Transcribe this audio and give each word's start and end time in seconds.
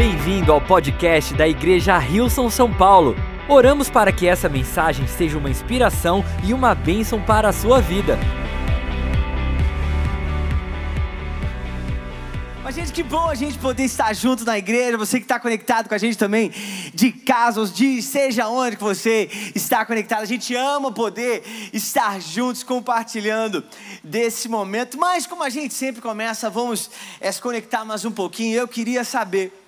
Bem-vindo 0.00 0.50
ao 0.50 0.62
podcast 0.62 1.34
da 1.34 1.46
Igreja 1.46 1.98
Rilson 1.98 2.48
São 2.48 2.72
Paulo. 2.72 3.14
Oramos 3.46 3.90
para 3.90 4.10
que 4.10 4.26
essa 4.26 4.48
mensagem 4.48 5.06
seja 5.06 5.36
uma 5.36 5.50
inspiração 5.50 6.24
e 6.42 6.54
uma 6.54 6.74
bênção 6.74 7.20
para 7.20 7.50
a 7.50 7.52
sua 7.52 7.82
vida. 7.82 8.18
Mas, 12.64 12.76
gente, 12.76 12.92
que 12.94 13.02
bom 13.02 13.28
a 13.28 13.34
gente 13.34 13.58
poder 13.58 13.82
estar 13.84 14.14
junto 14.14 14.42
na 14.42 14.56
igreja. 14.56 14.96
Você 14.96 15.18
que 15.18 15.26
está 15.26 15.38
conectado 15.38 15.86
com 15.86 15.94
a 15.94 15.98
gente 15.98 16.16
também, 16.16 16.50
de 16.94 17.12
casa, 17.12 17.60
os 17.60 17.70
dias, 17.70 18.06
seja 18.06 18.48
onde 18.48 18.76
que 18.76 18.82
você 18.82 19.28
está 19.54 19.84
conectado. 19.84 20.22
A 20.22 20.24
gente 20.24 20.54
ama 20.54 20.90
poder 20.90 21.42
estar 21.74 22.18
juntos, 22.22 22.62
compartilhando 22.62 23.62
desse 24.02 24.48
momento. 24.48 24.96
Mas, 24.96 25.26
como 25.26 25.42
a 25.42 25.50
gente 25.50 25.74
sempre 25.74 26.00
começa, 26.00 26.48
vamos 26.48 26.90
é, 27.20 27.30
se 27.30 27.42
conectar 27.42 27.84
mais 27.84 28.06
um 28.06 28.10
pouquinho. 28.10 28.56
Eu 28.56 28.66
queria 28.66 29.04
saber 29.04 29.59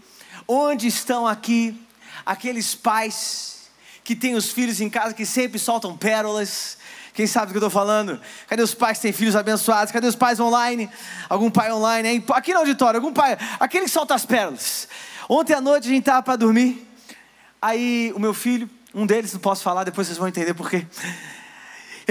onde 0.47 0.87
estão 0.87 1.27
aqui 1.27 1.81
aqueles 2.25 2.75
pais 2.75 3.71
que 4.05 4.17
têm 4.17 4.35
os 4.35 4.51
filhos 4.51 4.81
em 4.81 4.91
casa 4.91 5.15
que 5.15 5.25
sempre 5.25 5.59
soltam 5.59 5.97
pérolas 5.97 6.77
quem 7.15 7.27
sabe 7.27 7.47
do 7.47 7.53
que 7.53 7.57
eu 7.59 7.67
estou 7.67 7.71
falando? 7.71 8.19
Cadê 8.47 8.63
os 8.63 8.75
pais 8.75 8.97
que 8.99 9.03
têm 9.03 9.13
filhos 9.13 9.37
abençoados? 9.37 9.93
Cadê 9.93 10.07
os 10.07 10.17
pais 10.17 10.41
online? 10.41 10.89
Algum 11.29 11.51
pai 11.51 11.71
online? 11.71 12.09
Hein? 12.09 12.25
Aqui 12.31 12.55
no 12.55 12.61
auditório, 12.61 12.99
algum 12.99 13.13
pai, 13.13 13.37
aquele 13.61 13.85
que 13.85 13.91
solta 13.91 14.15
as 14.15 14.25
pérolas. 14.25 14.89
Ontem 15.29 15.53
à 15.53 15.61
noite 15.61 15.89
a 15.89 15.91
gente 15.91 16.01
estava 16.01 16.23
para 16.23 16.37
dormir. 16.37 16.87
Aí 17.61 18.13
o 18.17 18.19
meu 18.19 18.33
filho, 18.33 18.69
um 18.95 19.05
deles, 19.05 19.33
não 19.33 19.41
posso 19.41 19.63
falar, 19.63 19.85
depois 19.85 20.07
vocês 20.07 20.19
vão 20.19 20.27
entender 20.27 20.55
por 20.55 20.71
quê. 20.71 20.87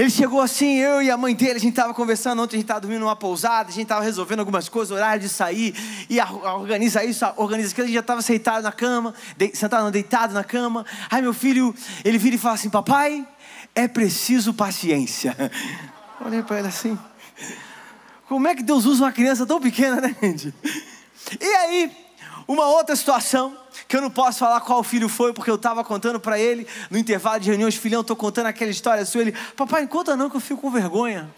Ele 0.02 0.10
chegou 0.10 0.40
assim, 0.40 0.78
eu 0.78 1.00
e 1.00 1.12
a 1.12 1.16
mãe 1.16 1.32
dele, 1.32 1.52
a 1.52 1.58
gente 1.60 1.70
estava 1.70 1.94
conversando, 1.94 2.42
ontem 2.42 2.56
a 2.56 2.58
gente 2.58 2.64
estava 2.64 2.80
dormindo 2.80 3.02
numa 3.02 3.14
pousada, 3.14 3.68
a 3.68 3.72
gente 3.72 3.84
estava 3.84 4.02
resolvendo 4.02 4.40
algumas 4.40 4.68
coisas, 4.68 4.90
horário 4.90 5.22
de 5.22 5.28
sair, 5.28 5.76
e 6.10 6.18
organiza 6.20 7.04
isso, 7.04 7.24
organiza 7.36 7.70
aquilo, 7.70 7.84
a 7.84 7.86
gente 7.86 7.94
já 7.94 8.00
estava 8.00 8.20
sentado 8.20 8.64
na 8.64 8.72
cama, 8.72 9.14
de, 9.36 9.54
sentado, 9.54 9.84
não, 9.84 9.92
deitado 9.92 10.34
na 10.34 10.42
cama. 10.42 10.84
Aí 11.08 11.22
meu 11.22 11.32
filho, 11.32 11.72
ele 12.04 12.18
vira 12.18 12.34
e 12.34 12.38
fala 12.38 12.56
assim, 12.56 12.68
papai, 12.68 13.24
é 13.76 13.86
preciso 13.86 14.52
paciência. 14.52 15.36
Olhei 16.20 16.42
para 16.42 16.58
ele 16.58 16.66
assim. 16.66 16.98
Como 18.28 18.48
é 18.48 18.56
que 18.56 18.62
Deus 18.64 18.86
usa 18.86 19.04
uma 19.04 19.12
criança 19.12 19.46
tão 19.46 19.60
pequena, 19.60 20.00
né, 20.00 20.16
gente? 20.20 20.52
E 21.40 21.46
aí, 21.46 21.92
uma 22.48 22.66
outra 22.66 22.96
situação, 22.96 23.56
que 23.88 23.96
eu 23.96 24.00
não 24.00 24.10
posso 24.10 24.38
falar 24.38 24.60
qual 24.60 24.82
filho 24.82 25.08
foi, 25.08 25.32
porque 25.32 25.50
eu 25.50 25.56
estava 25.56 25.82
contando 25.84 26.18
para 26.20 26.38
ele 26.38 26.66
no 26.90 26.98
intervalo 26.98 27.40
de 27.40 27.48
reuniões, 27.48 27.74
filhão, 27.74 28.00
estou 28.00 28.16
contando 28.16 28.46
aquela 28.46 28.70
história 28.70 29.04
sua. 29.04 29.22
Ele, 29.22 29.32
papai, 29.56 29.86
conta 29.86 30.16
não, 30.16 30.30
que 30.30 30.36
eu 30.36 30.40
fico 30.40 30.60
com 30.60 30.70
vergonha. 30.70 31.30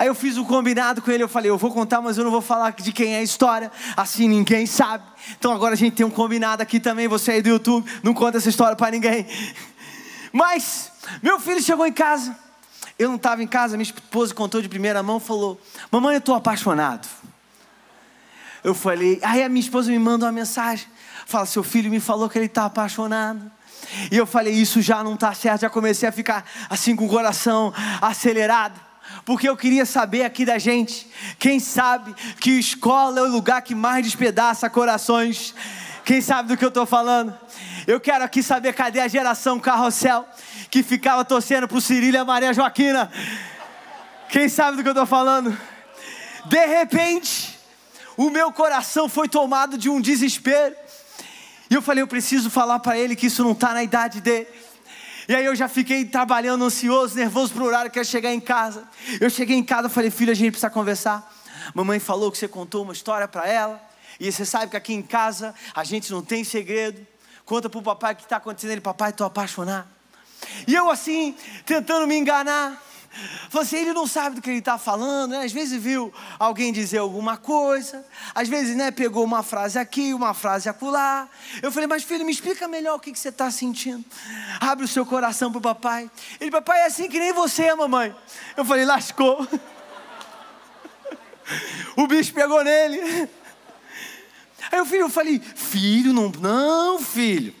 Aí 0.00 0.06
eu 0.06 0.14
fiz 0.14 0.38
um 0.38 0.44
combinado 0.44 1.02
com 1.02 1.10
ele, 1.10 1.22
eu 1.22 1.28
falei, 1.28 1.50
eu 1.50 1.58
vou 1.58 1.70
contar, 1.70 2.00
mas 2.00 2.16
eu 2.16 2.24
não 2.24 2.30
vou 2.30 2.40
falar 2.40 2.72
de 2.72 2.90
quem 2.90 3.14
é 3.14 3.18
a 3.18 3.22
história, 3.22 3.70
assim 3.94 4.26
ninguém 4.26 4.64
sabe. 4.64 5.04
Então 5.38 5.52
agora 5.52 5.74
a 5.74 5.76
gente 5.76 5.94
tem 5.94 6.06
um 6.06 6.10
combinado 6.10 6.62
aqui 6.62 6.80
também, 6.80 7.06
você 7.06 7.32
aí 7.32 7.42
do 7.42 7.50
YouTube, 7.50 7.86
não 8.02 8.14
conta 8.14 8.38
essa 8.38 8.48
história 8.48 8.74
para 8.74 8.90
ninguém. 8.90 9.26
Mas 10.32 10.90
meu 11.22 11.38
filho 11.38 11.62
chegou 11.62 11.86
em 11.86 11.92
casa. 11.92 12.34
Eu 12.98 13.08
não 13.08 13.16
estava 13.16 13.42
em 13.42 13.46
casa, 13.46 13.76
minha 13.76 13.84
esposa 13.84 14.34
contou 14.34 14.62
de 14.62 14.68
primeira 14.70 15.02
mão, 15.02 15.20
falou: 15.20 15.60
"Mamãe, 15.90 16.14
eu 16.14 16.18
estou 16.18 16.34
apaixonado". 16.34 17.06
Eu 18.62 18.74
falei, 18.74 19.18
aí 19.22 19.42
a 19.42 19.48
minha 19.48 19.60
esposa 19.60 19.90
me 19.90 19.98
manda 19.98 20.26
uma 20.26 20.32
mensagem, 20.32 20.86
fala: 21.26 21.46
"Seu 21.46 21.62
filho 21.62 21.90
me 21.90 22.00
falou 22.00 22.28
que 22.28 22.38
ele 22.38 22.46
está 22.46 22.64
apaixonado". 22.66 23.50
E 24.10 24.16
eu 24.16 24.26
falei: 24.26 24.52
"Isso 24.52 24.80
já 24.80 25.02
não 25.02 25.14
está 25.14 25.32
certo". 25.34 25.62
Já 25.62 25.70
comecei 25.70 26.08
a 26.08 26.12
ficar 26.12 26.44
assim 26.68 26.94
com 26.94 27.06
o 27.06 27.08
coração 27.08 27.72
acelerado 28.00 28.90
porque 29.24 29.48
eu 29.48 29.56
queria 29.56 29.84
saber 29.84 30.24
aqui 30.24 30.44
da 30.44 30.58
gente, 30.58 31.08
quem 31.38 31.60
sabe 31.60 32.14
que 32.40 32.50
escola 32.50 33.20
é 33.20 33.22
o 33.22 33.26
lugar 33.26 33.62
que 33.62 33.74
mais 33.74 34.04
despedaça 34.04 34.70
corações. 34.70 35.54
Quem 36.04 36.20
sabe 36.20 36.48
do 36.48 36.56
que 36.56 36.64
eu 36.64 36.68
estou 36.68 36.86
falando? 36.86 37.36
Eu 37.86 38.00
quero 38.00 38.24
aqui 38.24 38.42
saber 38.42 38.72
cadê 38.72 39.00
a 39.00 39.08
geração 39.08 39.60
carrossel 39.60 40.26
que 40.70 40.82
ficava 40.82 41.24
torcendo 41.24 41.68
para 41.68 41.76
o 41.76 41.80
Cirilo 41.80 42.24
Maria 42.24 42.52
Joaquina. 42.52 43.10
Quem 44.28 44.48
sabe 44.48 44.76
do 44.76 44.82
que 44.82 44.88
eu 44.88 44.92
estou 44.92 45.06
falando? 45.06 45.56
De 46.46 46.66
repente, 46.66 47.59
o 48.26 48.28
meu 48.28 48.52
coração 48.52 49.08
foi 49.08 49.30
tomado 49.30 49.78
de 49.78 49.88
um 49.88 49.98
desespero. 49.98 50.76
E 51.70 51.74
eu 51.74 51.80
falei, 51.80 52.02
eu 52.02 52.06
preciso 52.06 52.50
falar 52.50 52.78
para 52.78 52.98
ele 52.98 53.16
que 53.16 53.28
isso 53.28 53.42
não 53.42 53.52
está 53.52 53.72
na 53.72 53.82
idade 53.82 54.20
dele. 54.20 54.46
E 55.26 55.34
aí 55.34 55.46
eu 55.46 55.56
já 55.56 55.68
fiquei 55.68 56.04
trabalhando 56.04 56.62
ansioso, 56.62 57.16
nervoso 57.16 57.54
para 57.54 57.62
o 57.62 57.66
horário, 57.66 57.90
quero 57.90 58.04
chegar 58.04 58.30
em 58.30 58.40
casa. 58.40 58.86
Eu 59.18 59.30
cheguei 59.30 59.56
em 59.56 59.62
casa 59.62 59.88
falei, 59.88 60.10
filho, 60.10 60.30
a 60.32 60.34
gente 60.34 60.50
precisa 60.50 60.68
conversar. 60.68 61.32
Mamãe 61.74 61.98
falou 61.98 62.30
que 62.30 62.36
você 62.36 62.46
contou 62.46 62.82
uma 62.82 62.92
história 62.92 63.26
para 63.26 63.48
ela. 63.48 63.80
E 64.18 64.30
você 64.30 64.44
sabe 64.44 64.70
que 64.70 64.76
aqui 64.76 64.92
em 64.92 65.02
casa 65.02 65.54
a 65.74 65.82
gente 65.82 66.12
não 66.12 66.20
tem 66.20 66.44
segredo. 66.44 67.06
Conta 67.46 67.70
para 67.70 67.78
o 67.78 67.82
papai 67.82 68.12
o 68.12 68.16
que 68.16 68.24
está 68.24 68.36
acontecendo. 68.36 68.72
Ele, 68.72 68.82
papai, 68.82 69.10
estou 69.10 69.26
apaixonado. 69.26 69.88
E 70.66 70.74
eu 70.74 70.90
assim, 70.90 71.34
tentando 71.64 72.06
me 72.06 72.18
enganar. 72.18 72.89
Assim, 73.52 73.76
ele 73.76 73.92
não 73.92 74.06
sabe 74.06 74.36
do 74.36 74.42
que 74.42 74.48
ele 74.48 74.60
está 74.60 74.78
falando, 74.78 75.32
né? 75.32 75.44
Às 75.44 75.52
vezes 75.52 75.82
viu 75.82 76.12
alguém 76.38 76.72
dizer 76.72 76.98
alguma 76.98 77.36
coisa, 77.36 78.04
às 78.34 78.48
vezes 78.48 78.76
né, 78.76 78.90
pegou 78.90 79.24
uma 79.24 79.42
frase 79.42 79.78
aqui, 79.78 80.14
uma 80.14 80.32
frase 80.32 80.68
acolá. 80.68 81.28
Eu 81.60 81.72
falei, 81.72 81.86
mas 81.86 82.04
filho, 82.04 82.24
me 82.24 82.30
explica 82.30 82.68
melhor 82.68 82.96
o 82.96 83.00
que, 83.00 83.12
que 83.12 83.18
você 83.18 83.30
está 83.30 83.50
sentindo. 83.50 84.04
Abre 84.60 84.84
o 84.84 84.88
seu 84.88 85.04
coração 85.04 85.50
para 85.50 85.58
o 85.58 85.62
papai. 85.62 86.10
Ele, 86.40 86.50
papai, 86.50 86.80
é 86.80 86.86
assim 86.86 87.08
que 87.08 87.18
nem 87.18 87.32
você, 87.32 87.68
a 87.68 87.76
mamãe. 87.76 88.14
Eu 88.56 88.64
falei, 88.64 88.84
lascou. 88.84 89.46
o 91.96 92.06
bicho 92.06 92.32
pegou 92.32 92.62
nele. 92.62 93.28
Aí 94.70 94.80
o 94.80 94.86
filho, 94.86 95.02
eu 95.02 95.10
falei, 95.10 95.40
filho, 95.40 96.12
não, 96.12 96.30
não, 96.40 97.00
filho. 97.00 97.54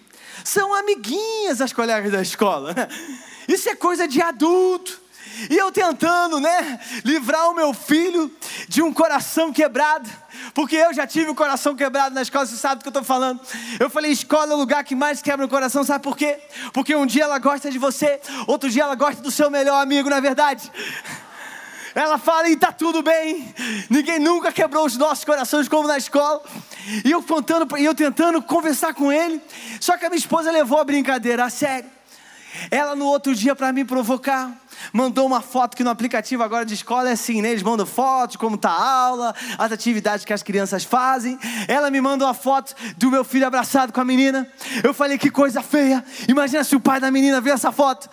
São 0.44 0.72
amiguinhas 0.72 1.60
as 1.60 1.72
colegas 1.72 2.12
da 2.12 2.22
escola. 2.22 2.74
Isso 3.48 3.68
é 3.68 3.74
coisa 3.74 4.06
de 4.06 4.22
adulto. 4.22 5.09
E 5.48 5.56
eu 5.56 5.70
tentando, 5.72 6.40
né, 6.40 6.80
livrar 7.04 7.48
o 7.48 7.54
meu 7.54 7.72
filho 7.72 8.30
de 8.68 8.82
um 8.82 8.92
coração 8.92 9.52
quebrado, 9.52 10.08
porque 10.54 10.76
eu 10.76 10.92
já 10.92 11.06
tive 11.06 11.30
o 11.30 11.34
coração 11.34 11.74
quebrado 11.74 12.14
na 12.14 12.22
escola, 12.22 12.46
você 12.46 12.56
sabe 12.56 12.76
do 12.76 12.82
que 12.82 12.88
eu 12.88 12.90
estou 12.90 13.04
falando. 13.04 13.40
Eu 13.78 13.88
falei: 13.88 14.10
escola 14.10 14.52
é 14.52 14.54
o 14.54 14.58
lugar 14.58 14.84
que 14.84 14.94
mais 14.94 15.22
quebra 15.22 15.46
o 15.46 15.48
coração, 15.48 15.84
sabe 15.84 16.02
por 16.02 16.16
quê? 16.16 16.38
Porque 16.72 16.94
um 16.94 17.06
dia 17.06 17.24
ela 17.24 17.38
gosta 17.38 17.70
de 17.70 17.78
você, 17.78 18.20
outro 18.46 18.68
dia 18.68 18.82
ela 18.82 18.94
gosta 18.94 19.22
do 19.22 19.30
seu 19.30 19.50
melhor 19.50 19.80
amigo, 19.80 20.10
não 20.10 20.16
é 20.16 20.20
verdade? 20.20 20.70
Ela 21.94 22.18
fala 22.18 22.48
e 22.48 22.52
está 22.52 22.70
tudo 22.70 23.02
bem. 23.02 23.52
Ninguém 23.88 24.18
nunca 24.18 24.52
quebrou 24.52 24.86
os 24.86 24.96
nossos 24.96 25.24
corações 25.24 25.68
como 25.68 25.88
na 25.88 25.98
escola. 25.98 26.42
E 27.04 27.10
eu 27.10 27.22
contando, 27.22 27.76
e 27.76 27.84
eu 27.84 27.94
tentando 27.94 28.40
conversar 28.42 28.94
com 28.94 29.12
ele. 29.12 29.40
Só 29.80 29.96
que 29.96 30.04
a 30.04 30.08
minha 30.08 30.18
esposa 30.18 30.50
levou 30.50 30.78
a 30.78 30.84
brincadeira 30.84 31.44
a 31.44 31.50
sério. 31.50 31.90
Ela 32.70 32.96
no 32.96 33.06
outro 33.06 33.34
dia 33.34 33.54
para 33.54 33.72
me 33.72 33.84
provocar, 33.84 34.52
mandou 34.92 35.26
uma 35.26 35.40
foto 35.40 35.76
que 35.76 35.84
no 35.84 35.90
aplicativo 35.90 36.42
agora 36.42 36.64
de 36.64 36.74
escola 36.74 37.08
é 37.08 37.12
assim, 37.12 37.40
né? 37.42 37.50
Eles 37.50 37.62
mandam 37.62 37.86
foto 37.86 38.32
de 38.32 38.38
como 38.38 38.56
tá 38.56 38.70
a 38.70 38.82
aula, 38.82 39.34
as 39.58 39.72
atividades 39.72 40.24
que 40.24 40.32
as 40.32 40.42
crianças 40.42 40.84
fazem. 40.84 41.38
Ela 41.68 41.90
me 41.90 42.00
manda 42.00 42.24
uma 42.24 42.34
foto 42.34 42.74
do 42.96 43.10
meu 43.10 43.24
filho 43.24 43.46
abraçado 43.46 43.92
com 43.92 44.00
a 44.00 44.04
menina. 44.04 44.48
Eu 44.82 44.92
falei 44.92 45.18
que 45.18 45.30
coisa 45.30 45.62
feia. 45.62 46.04
Imagina 46.28 46.64
se 46.64 46.74
o 46.76 46.80
pai 46.80 47.00
da 47.00 47.10
menina 47.10 47.40
vê 47.40 47.50
essa 47.50 47.72
foto. 47.72 48.08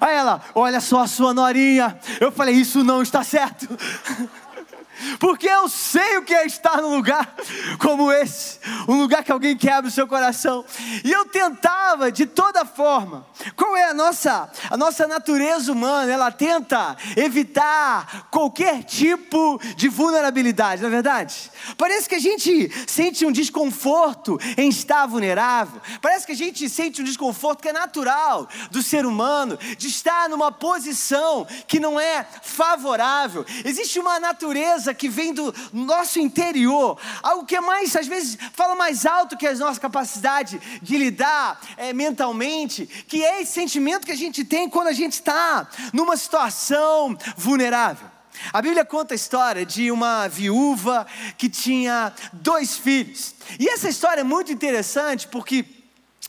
Aí 0.00 0.14
ela, 0.14 0.42
olha 0.54 0.80
só 0.80 1.02
a 1.02 1.06
sua 1.06 1.34
norinha. 1.34 1.98
Eu 2.20 2.32
falei, 2.32 2.54
isso 2.54 2.84
não 2.84 3.02
está 3.02 3.22
certo. 3.22 3.68
porque 5.18 5.48
eu 5.48 5.68
sei 5.68 6.18
o 6.18 6.22
que 6.22 6.34
é 6.34 6.46
estar 6.46 6.80
num 6.80 6.96
lugar 6.96 7.34
como 7.78 8.12
esse, 8.12 8.58
um 8.88 9.00
lugar 9.00 9.24
que 9.24 9.32
alguém 9.32 9.56
quebra 9.56 9.88
o 9.88 9.90
seu 9.92 10.06
coração. 10.06 10.64
E 11.04 11.10
eu 11.10 11.24
tentava 11.26 12.10
de 12.10 12.26
toda 12.26 12.64
forma. 12.64 13.26
Qual 13.56 13.76
é 13.76 13.84
a 13.84 13.94
nossa 13.94 14.50
a 14.70 14.76
nossa 14.76 15.06
natureza 15.06 15.72
humana? 15.72 16.10
Ela 16.10 16.30
tenta 16.30 16.96
evitar 17.16 18.28
qualquer 18.30 18.82
tipo 18.82 19.60
de 19.76 19.88
vulnerabilidade, 19.88 20.82
não 20.82 20.88
é 20.88 20.92
verdade? 20.92 21.50
Parece 21.76 22.08
que 22.08 22.14
a 22.14 22.20
gente 22.20 22.70
sente 22.86 23.24
um 23.24 23.32
desconforto 23.32 24.38
em 24.56 24.68
estar 24.68 25.06
vulnerável. 25.06 25.80
Parece 26.00 26.26
que 26.26 26.32
a 26.32 26.36
gente 26.36 26.68
sente 26.68 27.00
um 27.00 27.04
desconforto 27.04 27.62
que 27.62 27.68
é 27.68 27.72
natural 27.72 28.48
do 28.70 28.82
ser 28.82 29.06
humano 29.06 29.58
de 29.76 29.88
estar 29.88 30.28
numa 30.28 30.52
posição 30.52 31.46
que 31.66 31.80
não 31.80 31.98
é 31.98 32.26
favorável. 32.42 33.44
Existe 33.64 33.98
uma 33.98 34.20
natureza 34.20 34.89
que 34.94 35.08
vem 35.08 35.32
do 35.32 35.54
nosso 35.72 36.18
interior, 36.18 36.98
algo 37.22 37.44
que 37.44 37.56
é 37.56 37.60
mais, 37.60 37.94
às 37.96 38.06
vezes, 38.06 38.38
fala 38.52 38.74
mais 38.74 39.06
alto 39.06 39.36
que 39.36 39.46
a 39.46 39.54
nossa 39.54 39.80
capacidade 39.80 40.60
de 40.82 40.96
lidar 40.96 41.60
é, 41.76 41.92
mentalmente, 41.92 42.86
que 42.86 43.24
é 43.24 43.42
esse 43.42 43.52
sentimento 43.52 44.06
que 44.06 44.12
a 44.12 44.16
gente 44.16 44.44
tem 44.44 44.68
quando 44.68 44.88
a 44.88 44.92
gente 44.92 45.14
está 45.14 45.68
numa 45.92 46.16
situação 46.16 47.16
vulnerável. 47.36 48.08
A 48.52 48.62
Bíblia 48.62 48.84
conta 48.84 49.14
a 49.14 49.16
história 49.16 49.66
de 49.66 49.90
uma 49.90 50.28
viúva 50.28 51.06
que 51.36 51.48
tinha 51.48 52.12
dois 52.32 52.76
filhos. 52.76 53.34
E 53.58 53.68
essa 53.68 53.88
história 53.88 54.22
é 54.22 54.24
muito 54.24 54.50
interessante 54.52 55.28
porque 55.28 55.64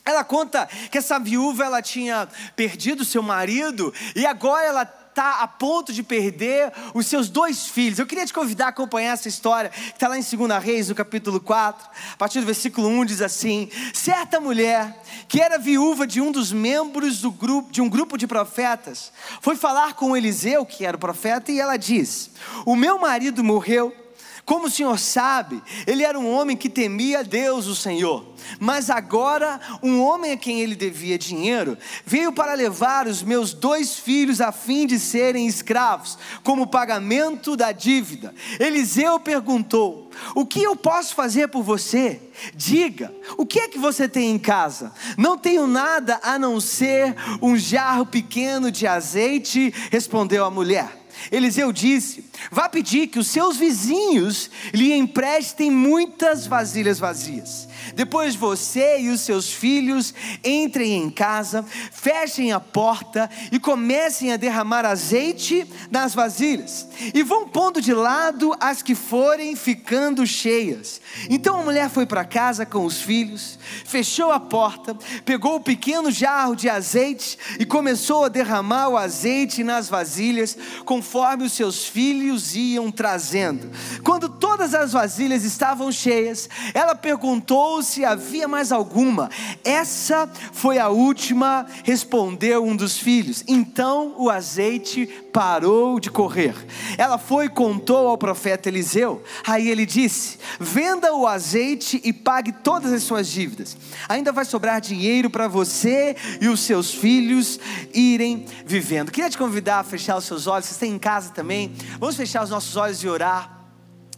ela 0.04 0.24
conta 0.24 0.68
que 0.92 0.98
essa 0.98 1.20
viúva 1.20 1.64
ela 1.64 1.82
tinha 1.82 2.28
perdido 2.56 3.06
seu 3.06 3.22
marido 3.22 3.94
e 4.16 4.26
agora 4.26 4.66
ela 4.66 5.01
está 5.12 5.42
a 5.42 5.48
ponto 5.48 5.94
de 5.94 6.02
perder 6.02 6.72
os 6.94 7.06
seus 7.06 7.30
dois 7.30 7.68
filhos. 7.68 8.00
Eu 8.00 8.08
queria 8.08 8.26
te 8.26 8.34
convidar 8.34 8.68
a 8.68 8.70
acompanhar 8.70 9.14
essa 9.14 9.28
história, 9.28 9.70
que 9.70 9.92
está 9.92 10.08
lá 10.08 10.18
em 10.18 10.24
2 10.24 10.64
Reis, 10.64 10.90
no 10.90 10.96
capítulo 10.96 11.40
4, 11.40 11.90
a 12.14 12.18
partir 12.18 12.40
do 12.40 12.46
versículo 12.46 12.88
1, 12.88 13.06
diz 13.06 13.22
assim: 13.22 13.70
Certa 13.94 14.40
mulher, 14.40 15.02
que 15.28 15.42
era 15.42 15.58
viúva 15.58 16.08
de 16.08 16.22
um 16.22 16.32
dos 16.32 16.52
membros 16.52 17.22
do 17.22 17.32
grupo, 17.32 17.72
de 17.72 17.82
um 17.82 17.90
grupo 17.90 18.18
de 18.18 18.26
profetas, 18.26 19.12
foi 19.42 19.56
falar 19.56 19.94
com 19.94 20.16
Eliseu, 20.16 20.66
que 20.66 20.86
era 20.86 20.96
o 20.96 21.00
profeta, 21.00 21.52
e 21.52 21.60
ela 21.60 21.78
diz: 21.78 22.32
O 22.66 22.76
meu 22.76 22.98
marido 22.98 23.44
morreu 23.44 24.01
como 24.46 24.68
o 24.68 24.72
senhor 24.72 24.98
sabe, 24.98 25.62
ele 25.86 26.04
era 26.04 26.20
um 26.20 26.30
homem 26.30 26.58
que 26.58 26.70
temia 26.70 27.24
Deus, 27.24 27.68
o 27.68 27.76
Senhor. 27.76 28.26
Mas 28.60 28.90
agora, 28.90 29.60
um 29.84 30.02
homem 30.02 30.32
a 30.32 30.38
quem 30.38 30.62
ele 30.62 30.76
devia 30.76 31.18
dinheiro 31.18 31.78
veio 32.06 32.32
para 32.32 32.54
levar 32.54 33.08
os 33.08 33.22
meus 33.22 33.54
dois 33.54 33.98
filhos 33.98 34.42
a 34.42 34.52
fim 34.52 34.88
de 34.88 35.00
serem 35.00 35.48
escravos, 35.48 36.18
como 36.44 36.68
pagamento 36.68 37.56
da 37.56 37.72
dívida. 37.72 38.34
Eliseu 38.60 39.20
perguntou: 39.20 40.10
O 40.36 40.46
que 40.46 40.62
eu 40.62 40.76
posso 40.76 41.14
fazer 41.14 41.48
por 41.50 41.64
você? 41.64 42.20
Diga, 42.56 43.14
o 43.38 43.46
que 43.46 43.60
é 43.60 43.68
que 43.68 43.78
você 43.78 44.10
tem 44.10 44.32
em 44.32 44.40
casa? 44.40 44.92
Não 45.18 45.38
tenho 45.38 45.68
nada 45.68 46.20
a 46.24 46.40
não 46.40 46.60
ser 46.60 47.16
um 47.42 47.56
jarro 47.56 48.06
pequeno 48.06 48.72
de 48.72 48.88
azeite, 48.88 49.74
respondeu 49.92 50.44
a 50.44 50.52
mulher. 50.52 51.01
Eliseu 51.32 51.72
disse: 51.72 52.26
Vá 52.52 52.70
pedir 52.70 53.08
que 53.08 53.20
os 53.20 53.28
seus 53.28 53.58
vizinhos 53.58 54.50
lhe 54.74 54.94
emprestem 54.94 55.70
muitas 55.70 56.48
vasilhas 56.48 57.00
vazias. 57.00 57.68
Depois 57.96 58.36
você 58.36 59.00
e 59.00 59.10
os 59.10 59.22
seus 59.22 59.52
filhos 59.52 60.14
entrem 60.44 60.94
em 60.94 61.10
casa, 61.10 61.66
fechem 61.92 62.52
a 62.52 62.60
porta 62.60 63.30
e 63.52 63.60
comecem 63.60 64.32
a 64.32 64.38
derramar 64.38 64.86
azeite 64.86 65.68
nas 65.90 66.14
vasilhas. 66.14 66.88
E 67.14 67.24
vão 67.24 67.48
pondo 67.48 67.82
de 67.82 67.94
lado 67.94 68.56
as 68.60 68.82
que 68.82 68.96
forem 68.96 69.56
ficando 69.56 70.26
cheias. 70.26 71.02
Então 71.30 71.60
a 71.60 71.64
mulher 71.64 71.90
foi 71.90 72.06
para 72.06 72.26
casa 72.26 72.66
com 72.66 72.86
os 72.86 73.02
filhos, 73.02 73.60
fechou 73.86 74.32
a 74.32 74.40
porta, 74.40 74.96
pegou 75.26 75.56
o 75.56 75.62
pequeno 75.62 76.12
jarro 76.12 76.56
de 76.56 76.70
azeite 76.70 77.38
e 77.60 77.66
começou 77.66 78.26
a 78.26 78.30
derramar 78.30 78.90
o 78.90 78.98
azeite 78.98 79.64
nas 79.64 79.90
vasilhas, 79.90 80.58
conforme 80.86 81.46
os 81.46 81.54
seus 81.54 81.86
filhos 81.86 82.56
iam 82.56 82.92
trazendo. 82.92 83.72
Quando 84.04 84.30
todas 84.30 84.74
as 84.74 84.94
vasilhas 84.94 85.44
estavam 85.44 85.92
cheias, 85.92 86.50
ela 86.74 86.96
perguntou 86.96 87.81
se 87.82 88.06
havia 88.06 88.48
mais 88.48 88.72
alguma. 88.72 89.30
Essa 89.64 90.30
foi 90.52 90.80
a 90.80 90.90
última, 90.90 91.66
respondeu 91.84 92.64
um 92.64 92.76
dos 92.76 92.98
filhos. 92.98 93.44
Então 93.48 94.16
o 94.18 94.30
azeite 94.30 95.08
parou 95.32 96.00
de 96.00 96.10
correr. 96.10 96.56
Ela 96.98 97.18
foi 97.18 97.46
e 97.46 97.50
contou 97.50 98.08
ao 98.08 98.18
profeta 98.18 98.70
Eliseu. 98.70 99.24
Aí 99.46 99.70
ele 99.70 99.86
disse: 99.86 100.38
Venda 100.60 101.14
o 101.14 101.28
azeite 101.28 102.02
e 102.04 102.14
pague 102.14 102.52
todas 102.52 102.92
as 102.92 103.04
suas 103.04 103.28
dívidas. 103.28 103.78
Ainda 104.08 104.32
vai 104.32 104.46
sobrar 104.46 104.82
dinheiro 104.82 105.30
para 105.30 105.48
você 105.48 106.16
e 106.40 106.48
os 106.48 106.60
seus 106.62 106.94
filhos 106.94 107.60
irem 107.94 108.46
vivendo. 108.66 109.12
Queria 109.12 109.30
te 109.30 109.38
convidar 109.38 109.80
a 109.80 109.84
fechar 109.84 110.18
os 110.18 110.26
seus 110.26 110.48
olhos. 110.48 110.66
Vocês 110.66 110.78
têm 110.78 110.94
em 110.94 111.00
casa 111.00 111.32
também. 111.32 111.74
Vamos 112.00 112.16
fechar 112.16 112.44
os 112.44 112.50
nossos 112.50 112.76
olhos 112.76 113.04
e 113.04 113.08
orar 113.08 113.62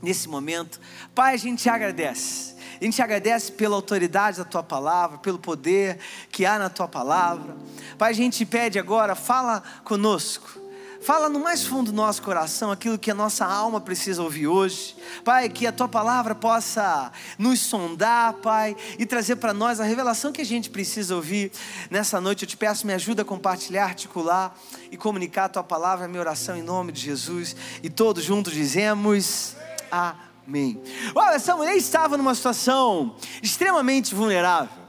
nesse 0.02 0.28
momento. 0.28 0.80
Pai, 1.16 1.34
a 1.34 1.38
gente 1.38 1.64
te 1.64 1.70
agradece. 1.70 2.53
A 2.84 2.86
gente 2.86 3.02
agradece 3.02 3.50
pela 3.50 3.78
autoridade 3.78 4.40
da 4.40 4.44
tua 4.44 4.62
palavra, 4.62 5.18
pelo 5.20 5.40
poder 5.40 6.00
que 6.30 6.46
há 6.46 6.60
na 6.60 6.70
tua 6.70 6.86
palavra. 6.86 7.56
Pai, 7.98 8.12
a 8.12 8.14
gente 8.14 8.46
pede 8.46 8.78
agora, 8.78 9.16
fala 9.16 9.64
conosco. 9.86 10.60
Fala 11.02 11.30
no 11.30 11.40
mais 11.40 11.66
fundo 11.66 11.94
do 11.94 11.96
nosso 11.96 12.22
coração 12.22 12.72
aquilo 12.72 13.00
que 13.00 13.10
a 13.10 13.14
nossa 13.14 13.46
alma 13.46 13.80
precisa 13.80 14.22
ouvir 14.22 14.48
hoje. 14.48 14.98
Pai, 15.24 15.48
que 15.48 15.66
a 15.66 15.72
tua 15.72 15.88
palavra 15.88 16.36
possa 16.36 17.10
nos 17.38 17.62
sondar, 17.62 18.34
Pai, 18.34 18.76
e 19.00 19.06
trazer 19.06 19.38
para 19.38 19.54
nós 19.54 19.80
a 19.80 19.86
revelação 19.86 20.34
que 20.34 20.42
a 20.42 20.46
gente 20.46 20.70
precisa 20.70 21.16
ouvir 21.16 21.54
nessa 21.90 22.20
noite. 22.20 22.44
Eu 22.44 22.50
te 22.50 22.58
peço, 22.58 22.86
me 22.86 22.92
ajuda 22.92 23.22
a 23.22 23.26
compartilhar, 23.26 23.86
articular 23.86 24.54
e 24.92 24.98
comunicar 24.98 25.46
a 25.46 25.50
tua 25.50 25.64
palavra, 25.64 26.04
a 26.04 26.08
minha 26.10 26.20
oração 26.20 26.58
em 26.58 26.62
nome 26.62 26.92
de 26.92 27.00
Jesus. 27.00 27.56
E 27.82 27.90
todos 27.90 28.26
juntos 28.26 28.52
dizemos: 28.52 29.56
Amém. 29.90 30.33
Amém. 30.48 30.82
Uau, 31.16 31.30
essa 31.30 31.56
mulher 31.56 31.76
estava 31.76 32.18
numa 32.18 32.36
situação 32.36 33.16
extremamente 33.42 34.14
vulnerável. 34.14 34.83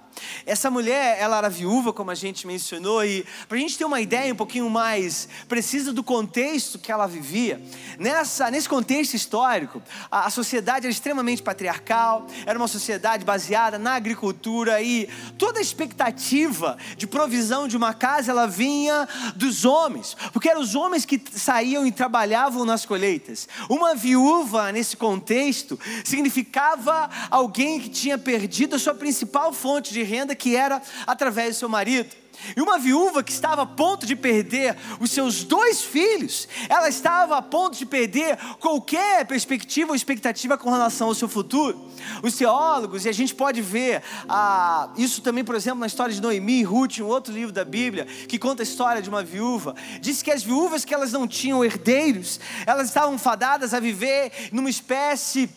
Essa 0.47 0.71
mulher, 0.71 1.17
ela 1.19 1.39
era 1.39 1.49
viúva, 1.49 1.91
como 1.91 2.11
a 2.11 2.15
gente 2.15 2.47
mencionou, 2.47 3.03
e 3.03 3.25
para 3.49 3.57
a 3.57 3.61
gente 3.61 3.79
ter 3.79 3.85
uma 3.87 4.01
ideia 4.01 4.33
um 4.33 4.37
pouquinho 4.37 4.69
mais 4.69 5.27
precisa 5.49 5.91
do 5.91 6.05
contexto 6.05 6.79
que 6.79 6.93
ela 6.93 7.07
vivia, 7.07 7.63
nessa, 7.99 8.51
nesse 8.51 8.69
contexto 8.69 9.15
histórico, 9.15 9.83
a, 10.11 10.27
a 10.27 10.31
sociedade 10.31 10.85
era 10.85 10.93
extremamente 10.93 11.43
patriarcal, 11.43 12.27
era 12.45 12.59
uma 12.59 12.69
sociedade 12.69 13.25
baseada 13.25 13.79
na 13.79 13.95
agricultura 13.95 14.83
e 14.83 15.09
toda 15.39 15.61
a 15.61 15.63
expectativa 15.63 16.77
de 16.97 17.07
provisão 17.07 17.67
de 17.67 17.77
uma 17.77 17.95
casa 17.95 18.31
ela 18.31 18.47
vinha 18.47 19.09
dos 19.35 19.65
homens, 19.65 20.15
porque 20.31 20.51
eram 20.51 20.61
os 20.61 20.75
homens 20.75 21.07
que 21.07 21.23
saíam 21.33 21.87
e 21.87 21.93
trabalhavam 21.93 22.67
nas 22.67 22.85
colheitas. 22.85 23.49
Uma 23.69 23.95
viúva 23.95 24.71
nesse 24.73 24.97
contexto 24.97 25.79
significava 26.05 27.09
alguém 27.31 27.81
que 27.81 27.89
tinha 27.89 28.19
perdido 28.19 28.77
a 28.77 28.79
sua 28.79 28.95
principal 28.95 29.51
fonte 29.51 29.93
de 29.93 30.03
renda 30.03 30.34
que 30.35 30.57
era 30.57 30.81
através 31.07 31.57
do 31.57 31.59
seu 31.59 31.69
marido. 31.69 32.25
E 32.57 32.61
uma 32.61 32.79
viúva 32.79 33.23
que 33.23 33.33
estava 33.33 33.63
a 33.63 33.67
ponto 33.67 34.07
de 34.07 34.17
perder 34.17 34.77
os 35.01 35.11
seus 35.11 35.45
dois 35.45 35.83
filhos, 35.83 36.49
ela 36.69 36.89
estava 36.89 37.37
a 37.37 37.43
ponto 37.43 37.77
de 37.79 37.87
perder 37.87 38.37
qualquer 38.59 39.25
perspectiva 39.27 39.91
ou 39.91 39.97
expectativa 39.97 40.59
com 40.59 40.71
relação 40.71 41.09
ao 41.09 41.15
seu 41.15 41.29
futuro. 41.29 41.89
Os 42.23 42.37
teólogos, 42.37 43.05
e 43.05 43.09
a 43.09 43.13
gente 43.13 43.35
pode 43.35 43.63
ver 43.63 44.03
ah, 44.29 44.91
isso 44.97 45.23
também, 45.23 45.45
por 45.45 45.55
exemplo, 45.55 45.81
na 45.81 45.87
história 45.87 46.15
de 46.15 46.21
Noemi 46.21 46.61
e 46.61 46.63
Ruth, 46.65 46.99
um 46.99 47.07
outro 47.07 47.33
livro 47.33 47.53
da 47.53 47.65
Bíblia, 47.65 48.05
que 48.05 48.39
conta 48.39 48.63
a 48.63 48.65
história 48.65 49.01
de 49.01 49.09
uma 49.09 49.23
viúva, 49.23 49.75
diz 50.01 50.23
que 50.23 50.31
as 50.31 50.43
viúvas 50.43 50.85
que 50.85 50.95
elas 50.95 51.13
não 51.13 51.27
tinham 51.27 51.65
herdeiros, 51.65 52.41
elas 52.67 52.89
estavam 52.89 53.19
fadadas 53.19 53.73
a 53.73 53.81
viver 53.81 54.33
numa 54.53 54.71
espécie 54.71 55.49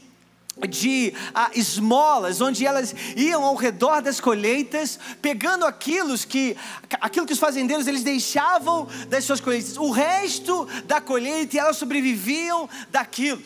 de 0.65 1.13
ah, 1.33 1.51
esmolas, 1.53 2.41
onde 2.41 2.65
elas 2.65 2.95
iam 3.15 3.43
ao 3.43 3.55
redor 3.55 4.01
das 4.01 4.19
colheitas, 4.19 4.99
pegando 5.21 5.65
aquilo 5.65 6.17
que, 6.17 6.55
aquilo 7.01 7.25
que 7.25 7.33
os 7.33 7.39
fazendeiros 7.39 7.87
eles 7.87 8.03
deixavam 8.03 8.87
das 9.09 9.23
suas 9.23 9.39
colheitas, 9.39 9.77
o 9.77 9.91
resto 9.91 10.67
da 10.85 11.01
colheita 11.01 11.55
e 11.55 11.59
elas 11.59 11.77
sobreviviam 11.77 12.69
daquilo. 12.89 13.41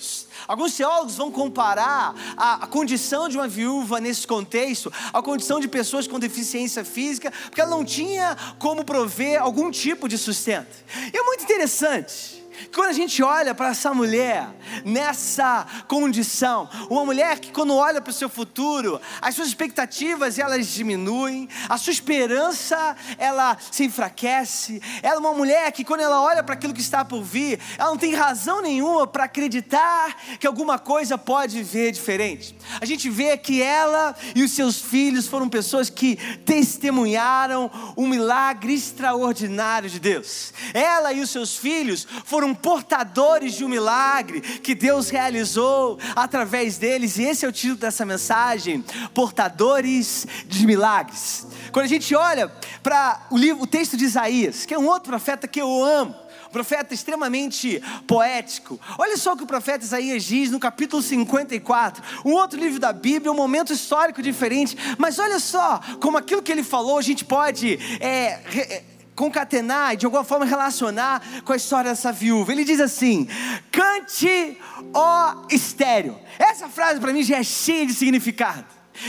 Alguns 0.48 0.76
teólogos 0.76 1.16
vão 1.16 1.32
comparar 1.32 2.16
a, 2.38 2.64
a 2.64 2.68
condição 2.68 3.28
de 3.28 3.38
uma 3.38 3.48
viúva 3.48 4.00
nesse 4.00 4.26
contexto 4.26 4.92
à 5.12 5.22
condição 5.22 5.60
de 5.60 5.68
pessoas 5.68 6.08
com 6.08 6.20
deficiência 6.20 6.86
física, 6.86 7.32
porque 7.46 7.62
ela 7.62 7.72
não 7.72 7.84
tinha 7.84 8.38
como 8.60 8.84
prover 8.84 9.42
algum 9.42 9.72
tipo 9.72 10.08
de 10.08 10.18
sustento. 10.18 10.76
E 11.14 11.18
é 11.18 11.24
muito 11.24 11.44
interessante 11.44 12.41
quando 12.74 12.90
a 12.90 12.94
gente 12.94 13.22
olha 13.24 13.54
para 13.54 13.70
essa 13.70 13.94
mulher 13.94 14.48
nessa 14.86 15.66
condição, 15.88 16.70
uma 16.90 17.06
mulher 17.06 17.40
que 17.40 17.52
quando 17.52 17.76
olha 17.76 18.02
para 18.02 18.12
o 18.12 18.14
seu 18.14 18.30
futuro, 18.30 19.00
as 19.22 19.36
suas 19.36 19.48
expectativas 19.48 20.40
elas 20.40 20.68
diminuem, 20.68 21.48
a 21.70 21.78
sua 21.78 21.92
esperança 21.92 22.96
ela 23.18 23.58
se 23.72 23.84
enfraquece. 23.84 24.82
Ela 25.02 25.16
é 25.16 25.20
uma 25.20 25.34
mulher 25.34 25.72
que 25.72 25.84
quando 25.84 26.02
ela 26.02 26.22
olha 26.22 26.44
para 26.44 26.56
aquilo 26.56 26.74
que 26.74 26.82
está 26.82 27.04
por 27.04 27.24
vir, 27.24 27.60
ela 27.78 27.90
não 27.90 27.98
tem 27.98 28.14
razão 28.14 28.62
nenhuma 28.62 29.08
para 29.08 29.26
acreditar 29.26 30.16
que 30.40 30.48
alguma 30.48 30.80
coisa 30.80 31.18
pode 31.18 31.62
vir 31.64 31.92
diferente. 31.92 32.56
A 32.80 32.86
gente 32.86 33.10
vê 33.10 33.38
que 33.38 33.62
ela 33.62 34.16
e 34.36 34.44
os 34.44 34.52
seus 34.52 34.80
filhos 34.82 35.28
foram 35.28 35.50
pessoas 35.50 35.90
que 35.90 36.16
testemunharam 36.46 37.70
um 37.98 38.08
milagre 38.08 38.74
extraordinário 38.74 39.90
de 39.90 40.00
Deus. 40.00 40.54
Ela 40.74 41.14
e 41.14 41.22
os 41.22 41.30
seus 41.30 41.56
filhos 41.56 42.08
foram 42.26 42.41
foram 42.42 42.56
portadores 42.56 43.54
de 43.54 43.64
um 43.64 43.70
milagre 43.70 44.42
que 44.42 44.74
Deus 44.74 45.12
realizou 45.12 46.00
através 46.16 46.80
deles, 46.80 47.20
e 47.20 47.24
esse 47.24 47.46
é 47.46 47.48
o 47.48 47.52
título 47.52 47.78
dessa 47.78 48.04
mensagem: 48.04 48.84
Portadores 49.14 50.26
de 50.48 50.66
Milagres. 50.66 51.46
Quando 51.72 51.86
a 51.86 51.90
gente 51.90 52.16
olha 52.16 52.52
para 52.82 53.28
o 53.30 53.38
livro, 53.38 53.62
o 53.62 53.68
texto 53.68 53.96
de 53.96 54.06
Isaías, 54.06 54.66
que 54.66 54.74
é 54.74 54.80
um 54.80 54.88
outro 54.88 55.10
profeta 55.10 55.48
que 55.48 55.62
eu 55.62 55.84
amo, 55.84 56.16
profeta 56.52 56.96
extremamente 56.96 57.82
poético. 58.08 58.80
Olha 58.98 59.18
só 59.18 59.34
o 59.34 59.38
que 59.38 59.44
o 59.44 59.48
profeta 59.48 59.86
Isaías 59.86 60.24
diz 60.24 60.50
no 60.50 60.60
capítulo 60.60 61.02
54, 61.02 62.04
um 62.26 62.32
outro 62.34 62.60
livro 62.60 62.80
da 62.80 62.92
Bíblia, 62.92 63.32
um 63.32 63.36
momento 63.36 63.72
histórico 63.72 64.22
diferente, 64.22 64.76
mas 64.98 65.20
olha 65.20 65.40
só 65.40 65.80
como 66.02 66.18
aquilo 66.18 66.42
que 66.42 66.52
ele 66.52 66.64
falou 66.64 66.98
a 66.98 67.02
gente 67.04 67.24
pode 67.24 67.80
é, 68.02 68.84
concatenar 69.22 69.94
e 69.94 69.98
de 69.98 70.06
alguma 70.08 70.24
forma 70.24 70.46
relacionar 70.46 71.22
com 71.46 71.54
a 71.54 71.56
história 71.56 71.92
dessa 71.92 72.12
viúva. 72.12 72.52
Ele 72.52 72.64
diz 72.64 72.80
assim: 72.80 73.28
cante, 73.72 74.58
ó 74.92 75.46
estéreo. 75.52 76.18
Essa 76.40 76.68
frase 76.68 77.00
para 77.00 77.14
mim 77.14 77.22
já 77.22 77.38
é 77.38 77.44
cheia 77.44 77.86
de 77.86 77.94
significado. 77.94 78.66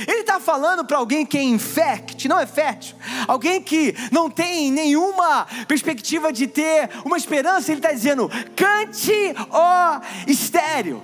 Ele 0.06 0.20
está 0.20 0.38
falando 0.38 0.84
para 0.84 0.98
alguém 0.98 1.24
que 1.24 1.38
é 1.38 1.42
infect, 1.42 2.28
não 2.28 2.38
é 2.38 2.46
fértil, 2.46 2.94
alguém 3.26 3.60
que 3.60 3.94
não 4.10 4.30
tem 4.30 4.70
nenhuma 4.70 5.46
perspectiva 5.66 6.30
de 6.30 6.46
ter 6.46 6.90
uma 7.06 7.16
esperança. 7.16 7.72
Ele 7.72 7.78
está 7.78 7.92
dizendo: 7.92 8.30
cante, 8.54 9.34
ó 9.50 9.98
estéreo. 10.26 11.02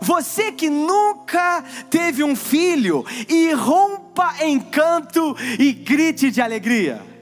Você 0.00 0.52
que 0.52 0.70
nunca 0.70 1.64
teve 1.90 2.22
um 2.22 2.36
filho, 2.36 3.04
e 3.28 3.52
rompa 3.52 4.36
em 4.42 4.60
canto 4.60 5.34
e 5.58 5.72
grite 5.72 6.30
de 6.30 6.40
alegria. 6.40 7.17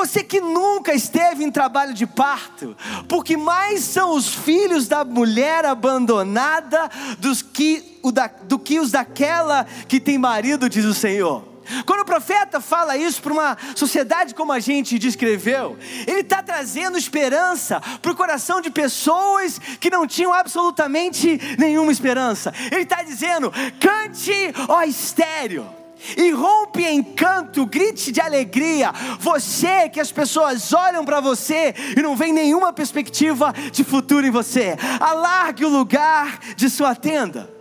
Você 0.00 0.24
que 0.24 0.40
nunca 0.40 0.94
esteve 0.94 1.44
em 1.44 1.50
trabalho 1.50 1.92
de 1.92 2.06
parto, 2.06 2.74
porque 3.06 3.36
mais 3.36 3.84
são 3.84 4.16
os 4.16 4.34
filhos 4.34 4.88
da 4.88 5.04
mulher 5.04 5.66
abandonada 5.66 6.88
dos 7.18 7.42
que, 7.42 7.98
o 8.02 8.10
da, 8.10 8.26
do 8.26 8.58
que 8.58 8.80
os 8.80 8.90
daquela 8.90 9.66
que 9.86 10.00
tem 10.00 10.16
marido, 10.16 10.70
diz 10.70 10.86
o 10.86 10.94
Senhor. 10.94 11.44
Quando 11.84 12.00
o 12.00 12.06
profeta 12.06 12.62
fala 12.62 12.96
isso 12.96 13.20
para 13.20 13.32
uma 13.34 13.58
sociedade 13.76 14.34
como 14.34 14.52
a 14.52 14.58
gente 14.58 14.98
descreveu, 14.98 15.76
ele 16.06 16.20
está 16.20 16.42
trazendo 16.42 16.96
esperança 16.96 17.78
para 18.00 18.10
o 18.10 18.16
coração 18.16 18.62
de 18.62 18.70
pessoas 18.70 19.58
que 19.78 19.90
não 19.90 20.06
tinham 20.06 20.32
absolutamente 20.32 21.38
nenhuma 21.58 21.92
esperança. 21.92 22.54
Ele 22.72 22.84
está 22.84 23.02
dizendo: 23.02 23.52
cante, 23.78 24.32
ó 24.66 24.82
estéreo 24.82 25.79
e 26.16 26.30
rompe 26.30 26.84
em 26.84 27.02
canto, 27.02 27.66
grite 27.66 28.12
de 28.12 28.20
alegria. 28.20 28.92
Você 29.18 29.88
que 29.88 30.00
as 30.00 30.10
pessoas 30.10 30.72
olham 30.72 31.04
para 31.04 31.20
você 31.20 31.74
e 31.96 32.02
não 32.02 32.16
vem 32.16 32.32
nenhuma 32.32 32.72
perspectiva 32.72 33.52
de 33.72 33.84
futuro 33.84 34.26
em 34.26 34.30
você. 34.30 34.76
Alargue 34.98 35.64
o 35.64 35.68
lugar 35.68 36.38
de 36.56 36.68
sua 36.68 36.94
tenda. 36.94 37.59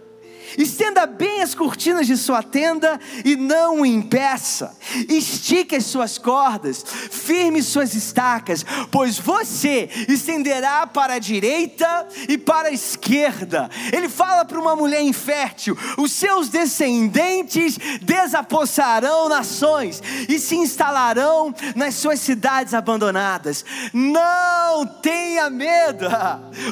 Estenda 0.57 1.05
bem 1.05 1.41
as 1.41 1.53
cortinas 1.53 2.07
de 2.07 2.17
sua 2.17 2.41
tenda 2.41 2.99
e 3.23 3.35
não 3.35 3.81
o 3.81 3.85
impeça. 3.85 4.75
Estique 5.07 5.75
as 5.75 5.85
suas 5.85 6.17
cordas, 6.17 6.83
firme 7.11 7.61
suas 7.61 7.93
estacas, 7.93 8.65
pois 8.91 9.17
você 9.19 9.89
estenderá 10.07 10.87
para 10.87 11.15
a 11.15 11.19
direita 11.19 12.07
e 12.27 12.37
para 12.37 12.69
a 12.69 12.73
esquerda. 12.73 13.69
Ele 13.91 14.09
fala 14.09 14.45
para 14.45 14.59
uma 14.59 14.75
mulher 14.75 15.01
infértil: 15.01 15.77
os 15.97 16.11
seus 16.11 16.49
descendentes 16.49 17.77
desapossarão 18.01 19.29
nações 19.29 20.01
e 20.27 20.39
se 20.39 20.55
instalarão 20.55 21.53
nas 21.75 21.95
suas 21.95 22.19
cidades 22.19 22.73
abandonadas. 22.73 23.63
Não 23.93 24.85
tenha 25.01 25.49
medo, 25.49 26.07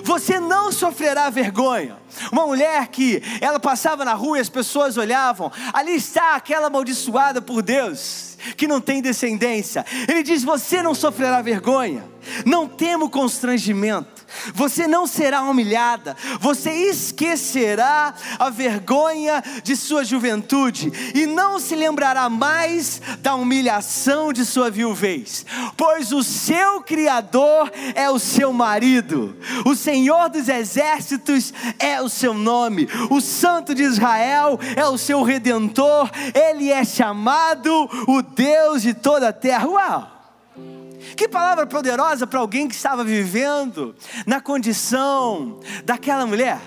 você 0.03 0.39
não 0.39 0.71
sofrerá 0.71 1.29
vergonha. 1.29 1.97
Uma 2.31 2.47
mulher 2.47 2.87
que 2.87 3.21
ela 3.41 3.59
passava 3.67 4.05
na 4.05 4.13
rua 4.13 4.37
e 4.37 4.41
as 4.41 4.47
pessoas 4.47 4.95
olhavam, 4.95 5.51
ali 5.73 5.93
está 5.93 6.35
aquela 6.35 6.67
amaldiçoada 6.67 7.41
por 7.41 7.61
Deus, 7.61 8.37
que 8.55 8.65
não 8.65 8.79
tem 8.79 9.01
descendência. 9.01 9.85
Ele 10.07 10.23
diz: 10.23 10.41
Você 10.41 10.81
não 10.81 10.95
sofrerá 10.95 11.41
vergonha, 11.41 12.05
não 12.45 12.65
temo 12.65 13.09
constrangimento 13.09 14.16
você 14.53 14.87
não 14.87 15.07
será 15.07 15.41
humilhada, 15.43 16.15
você 16.39 16.71
esquecerá 16.71 18.13
a 18.39 18.49
vergonha 18.49 19.43
de 19.63 19.75
sua 19.75 20.03
juventude 20.03 20.91
e 21.13 21.25
não 21.25 21.59
se 21.59 21.75
lembrará 21.75 22.29
mais 22.29 23.01
da 23.19 23.35
humilhação 23.35 24.31
de 24.33 24.45
sua 24.45 24.69
viuvez, 24.69 25.45
pois 25.75 26.11
o 26.11 26.23
seu 26.23 26.81
Criador 26.81 27.71
é 27.95 28.09
o 28.09 28.19
seu 28.19 28.53
marido, 28.53 29.35
o 29.65 29.75
Senhor 29.75 30.29
dos 30.29 30.49
exércitos 30.49 31.53
é 31.79 32.01
o 32.01 32.09
seu 32.09 32.33
nome, 32.33 32.87
o 33.09 33.21
Santo 33.21 33.73
de 33.73 33.83
Israel 33.83 34.59
é 34.75 34.85
o 34.87 34.97
seu 34.97 35.23
redentor, 35.23 36.09
ele 36.33 36.71
é 36.71 36.83
chamado 36.83 37.89
o 38.07 38.21
Deus 38.21 38.81
de 38.81 38.93
toda 38.93 39.29
a 39.29 39.33
terra. 39.33 39.67
Uau! 39.67 40.16
Que 41.15 41.27
palavra 41.27 41.65
poderosa 41.65 42.27
para 42.27 42.39
alguém 42.39 42.67
que 42.67 42.75
estava 42.75 43.03
vivendo 43.03 43.95
na 44.25 44.41
condição 44.41 45.59
daquela 45.83 46.25
mulher. 46.25 46.59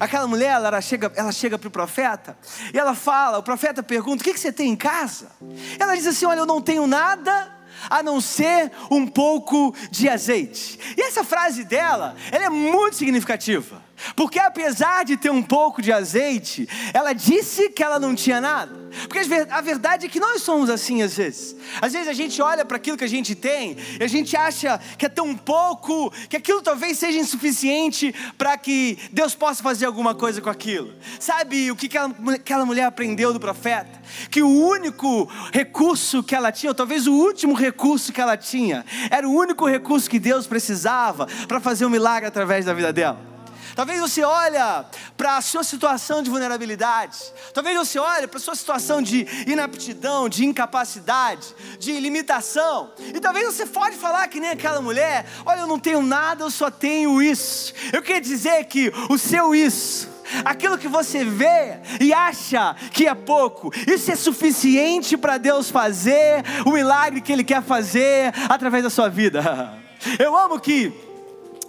Aquela 0.00 0.26
mulher, 0.26 0.52
ela 0.52 0.80
chega, 0.80 1.12
ela 1.14 1.32
chega 1.32 1.58
para 1.58 1.68
o 1.68 1.70
profeta 1.70 2.36
e 2.72 2.78
ela 2.78 2.94
fala: 2.94 3.38
o 3.38 3.42
profeta 3.42 3.82
pergunta: 3.82 4.22
o 4.22 4.24
que, 4.24 4.34
que 4.34 4.40
você 4.40 4.52
tem 4.52 4.70
em 4.70 4.76
casa? 4.76 5.30
Ela 5.78 5.94
diz 5.94 6.06
assim: 6.06 6.26
olha, 6.26 6.40
eu 6.40 6.46
não 6.46 6.60
tenho 6.60 6.86
nada 6.86 7.56
a 7.88 8.02
não 8.02 8.20
ser 8.20 8.72
um 8.90 9.06
pouco 9.06 9.74
de 9.90 10.08
azeite. 10.08 10.78
E 10.96 11.02
essa 11.02 11.24
frase 11.24 11.64
dela, 11.64 12.16
ela 12.32 12.44
é 12.44 12.50
muito 12.50 12.96
significativa. 12.96 13.82
Porque 14.14 14.38
apesar 14.38 15.04
de 15.04 15.16
ter 15.16 15.30
um 15.30 15.42
pouco 15.42 15.80
de 15.80 15.92
azeite, 15.92 16.68
ela 16.92 17.12
disse 17.12 17.70
que 17.70 17.82
ela 17.82 17.98
não 17.98 18.14
tinha 18.14 18.40
nada. 18.40 18.85
Porque 19.08 19.18
a 19.50 19.60
verdade 19.60 20.06
é 20.06 20.08
que 20.08 20.20
nós 20.20 20.42
somos 20.42 20.70
assim 20.70 21.02
às 21.02 21.16
vezes. 21.16 21.56
Às 21.80 21.92
vezes 21.92 22.08
a 22.08 22.12
gente 22.12 22.40
olha 22.40 22.64
para 22.64 22.76
aquilo 22.76 22.96
que 22.96 23.04
a 23.04 23.08
gente 23.08 23.34
tem 23.34 23.76
e 23.98 24.02
a 24.02 24.06
gente 24.06 24.36
acha 24.36 24.80
que 24.98 25.06
é 25.06 25.08
tão 25.08 25.36
pouco, 25.36 26.12
que 26.28 26.36
aquilo 26.36 26.62
talvez 26.62 26.98
seja 26.98 27.18
insuficiente 27.18 28.14
para 28.36 28.56
que 28.56 28.98
Deus 29.12 29.34
possa 29.34 29.62
fazer 29.62 29.86
alguma 29.86 30.14
coisa 30.14 30.40
com 30.40 30.50
aquilo. 30.50 30.92
Sabe 31.20 31.70
o 31.70 31.76
que 31.76 31.90
aquela 32.34 32.64
mulher 32.64 32.84
aprendeu 32.84 33.32
do 33.32 33.40
profeta? 33.40 34.00
Que 34.30 34.42
o 34.42 34.48
único 34.48 35.28
recurso 35.52 36.22
que 36.22 36.34
ela 36.34 36.50
tinha, 36.50 36.70
ou 36.70 36.74
talvez 36.74 37.06
o 37.06 37.12
último 37.12 37.54
recurso 37.54 38.12
que 38.12 38.20
ela 38.20 38.36
tinha, 38.36 38.84
era 39.10 39.28
o 39.28 39.32
único 39.32 39.66
recurso 39.66 40.08
que 40.08 40.18
Deus 40.18 40.46
precisava 40.46 41.26
para 41.46 41.60
fazer 41.60 41.84
um 41.86 41.90
milagre 41.90 42.26
através 42.26 42.64
da 42.64 42.72
vida 42.72 42.92
dela. 42.92 43.35
Talvez 43.76 44.00
você 44.00 44.24
olha 44.24 44.86
para 45.18 45.36
a 45.36 45.42
sua 45.42 45.62
situação 45.62 46.22
de 46.22 46.30
vulnerabilidade. 46.30 47.18
Talvez 47.52 47.76
você 47.76 47.98
olhe 47.98 48.26
para 48.26 48.38
a 48.38 48.40
sua 48.40 48.54
situação 48.54 49.02
de 49.02 49.26
inaptidão, 49.46 50.30
de 50.30 50.46
incapacidade, 50.46 51.46
de 51.78 51.92
limitação. 52.00 52.90
E 52.98 53.20
talvez 53.20 53.44
você 53.44 53.66
pode 53.66 53.96
falar 53.96 54.26
que 54.28 54.40
nem 54.40 54.48
aquela 54.48 54.80
mulher: 54.80 55.26
olha, 55.44 55.60
eu 55.60 55.66
não 55.66 55.78
tenho 55.78 56.00
nada, 56.00 56.42
eu 56.42 56.50
só 56.50 56.70
tenho 56.70 57.20
isso. 57.20 57.74
Eu 57.92 58.00
queria 58.00 58.20
dizer 58.20 58.64
que 58.64 58.90
o 59.10 59.18
seu 59.18 59.54
isso 59.54 60.16
aquilo 60.44 60.76
que 60.76 60.88
você 60.88 61.24
vê 61.24 61.78
e 62.00 62.12
acha 62.12 62.74
que 62.92 63.06
é 63.06 63.14
pouco, 63.14 63.70
isso 63.86 64.10
é 64.10 64.16
suficiente 64.16 65.16
para 65.16 65.38
Deus 65.38 65.70
fazer 65.70 66.42
o 66.64 66.72
milagre 66.72 67.20
que 67.20 67.32
Ele 67.32 67.44
quer 67.44 67.62
fazer 67.62 68.32
através 68.48 68.82
da 68.82 68.90
sua 68.90 69.08
vida. 69.08 69.72
Eu 70.18 70.36
amo 70.36 70.58
que 70.58 70.92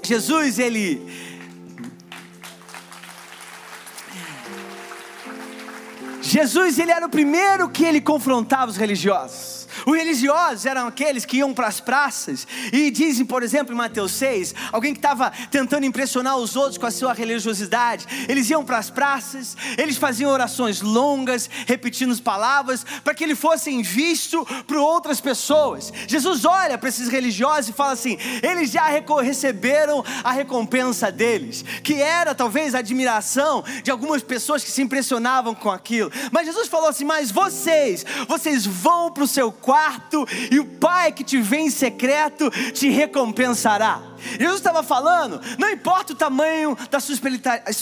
Jesus, 0.04 0.58
Ele 0.58 1.37
Jesus, 6.28 6.78
ele 6.78 6.92
era 6.92 7.06
o 7.06 7.10
primeiro 7.10 7.70
que 7.70 7.86
ele 7.86 8.02
confrontava 8.02 8.70
os 8.70 8.78
religiosos. 8.78 9.67
Os 9.88 9.96
religiosos 9.96 10.66
eram 10.66 10.86
aqueles 10.86 11.24
que 11.24 11.38
iam 11.38 11.54
para 11.54 11.68
as 11.68 11.80
praças 11.80 12.46
e 12.74 12.92
dizem, 12.92 13.26
por 13.26 13.42
exemplo, 13.42 13.74
em 13.74 13.78
Mateus 13.78 14.12
6, 14.12 14.54
alguém 14.74 14.92
que 14.92 15.00
estava 15.00 15.32
tentando 15.50 15.86
impressionar 15.86 16.36
os 16.36 16.58
outros 16.58 16.78
com 16.78 16.86
a 16.86 16.92
sua 16.92 17.14
religiosidade. 17.14 18.06
Eles 18.28 18.50
iam 18.50 18.66
para 18.66 18.80
as 18.80 18.90
praças, 18.90 19.56
eles 19.78 19.96
faziam 19.96 20.30
orações 20.30 20.82
longas, 20.82 21.50
repetindo 21.66 22.18
palavras, 22.22 22.86
para 23.04 23.14
que 23.14 23.24
ele 23.24 23.36
fossem 23.36 23.82
visto 23.82 24.46
por 24.66 24.76
outras 24.76 25.22
pessoas. 25.22 25.94
Jesus 26.06 26.44
olha 26.44 26.78
para 26.78 26.90
esses 26.90 27.08
religiosos 27.08 27.70
e 27.70 27.74
fala 27.74 27.94
assim: 27.94 28.18
eles 28.44 28.72
já 28.72 28.88
receberam 29.22 30.04
a 30.22 30.34
recompensa 30.34 31.10
deles, 31.10 31.64
que 31.82 31.94
era 31.94 32.36
talvez 32.36 32.76
a 32.76 32.80
admiração 32.80 33.64
de 33.82 33.90
algumas 33.90 34.22
pessoas 34.22 34.64
que 34.64 34.72
se 34.72 34.82
impressionavam 34.82 35.56
com 35.56 35.72
aquilo. 35.72 36.12
Mas 36.32 36.46
Jesus 36.46 36.68
falou 36.68 36.90
assim: 36.90 37.06
mas 37.06 37.32
vocês, 37.32 38.06
vocês 38.28 38.66
vão 38.66 39.12
para 39.12 39.24
o 39.24 39.28
seu 39.28 39.50
quarto 39.78 40.28
e 40.52 40.60
o 40.60 40.66
Pai 40.66 41.12
que 41.12 41.24
te 41.24 41.40
vê 41.40 41.58
em 41.58 41.70
secreto 41.70 42.50
te 42.74 42.90
recompensará. 42.90 44.02
Jesus 44.40 44.56
estava 44.56 44.82
falando, 44.82 45.40
não 45.58 45.70
importa 45.70 46.14
o 46.14 46.16
tamanho 46.16 46.76
da 46.90 47.00
sua 47.00 47.14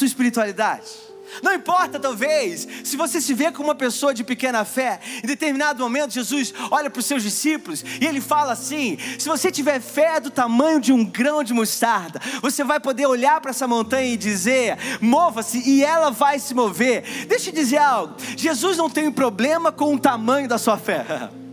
espiritualidade. 0.06 1.06
Não 1.42 1.54
importa, 1.54 2.00
talvez, 2.00 2.68
se 2.84 2.96
você 2.96 3.20
se 3.20 3.34
vê 3.34 3.52
como 3.52 3.70
uma 3.70 3.76
pessoa 3.76 4.14
de 4.14 4.24
pequena 4.24 4.64
fé, 4.64 5.00
em 5.24 5.28
determinado 5.28 5.84
momento 5.84 6.14
Jesus 6.14 6.54
olha 6.70 6.90
para 6.90 7.00
os 7.00 7.06
seus 7.06 7.24
discípulos 7.24 7.84
e 8.00 8.06
ele 8.06 8.22
fala 8.22 8.54
assim: 8.54 8.98
se 9.18 9.28
você 9.28 9.52
tiver 9.52 9.82
fé 9.82 10.20
do 10.20 10.30
tamanho 10.30 10.80
de 10.80 10.94
um 10.94 11.04
grão 11.04 11.44
de 11.44 11.54
mostarda, 11.54 12.22
você 12.42 12.64
vai 12.64 12.80
poder 12.80 13.08
olhar 13.08 13.42
para 13.42 13.52
essa 13.52 13.68
montanha 13.68 14.14
e 14.14 14.18
dizer: 14.18 14.78
mova-se, 15.02 15.58
e 15.68 15.84
ela 15.84 16.12
vai 16.12 16.40
se 16.40 16.54
mover. 16.54 17.26
Deixa 17.28 17.50
eu 17.50 17.54
dizer 17.54 17.80
algo: 17.80 18.16
Jesus 18.38 18.78
não 18.78 18.90
tem 18.90 19.12
problema 19.12 19.72
com 19.72 19.96
o 19.96 20.00
tamanho 20.00 20.48
da 20.48 20.58
sua 20.58 20.78
fé. 20.78 21.32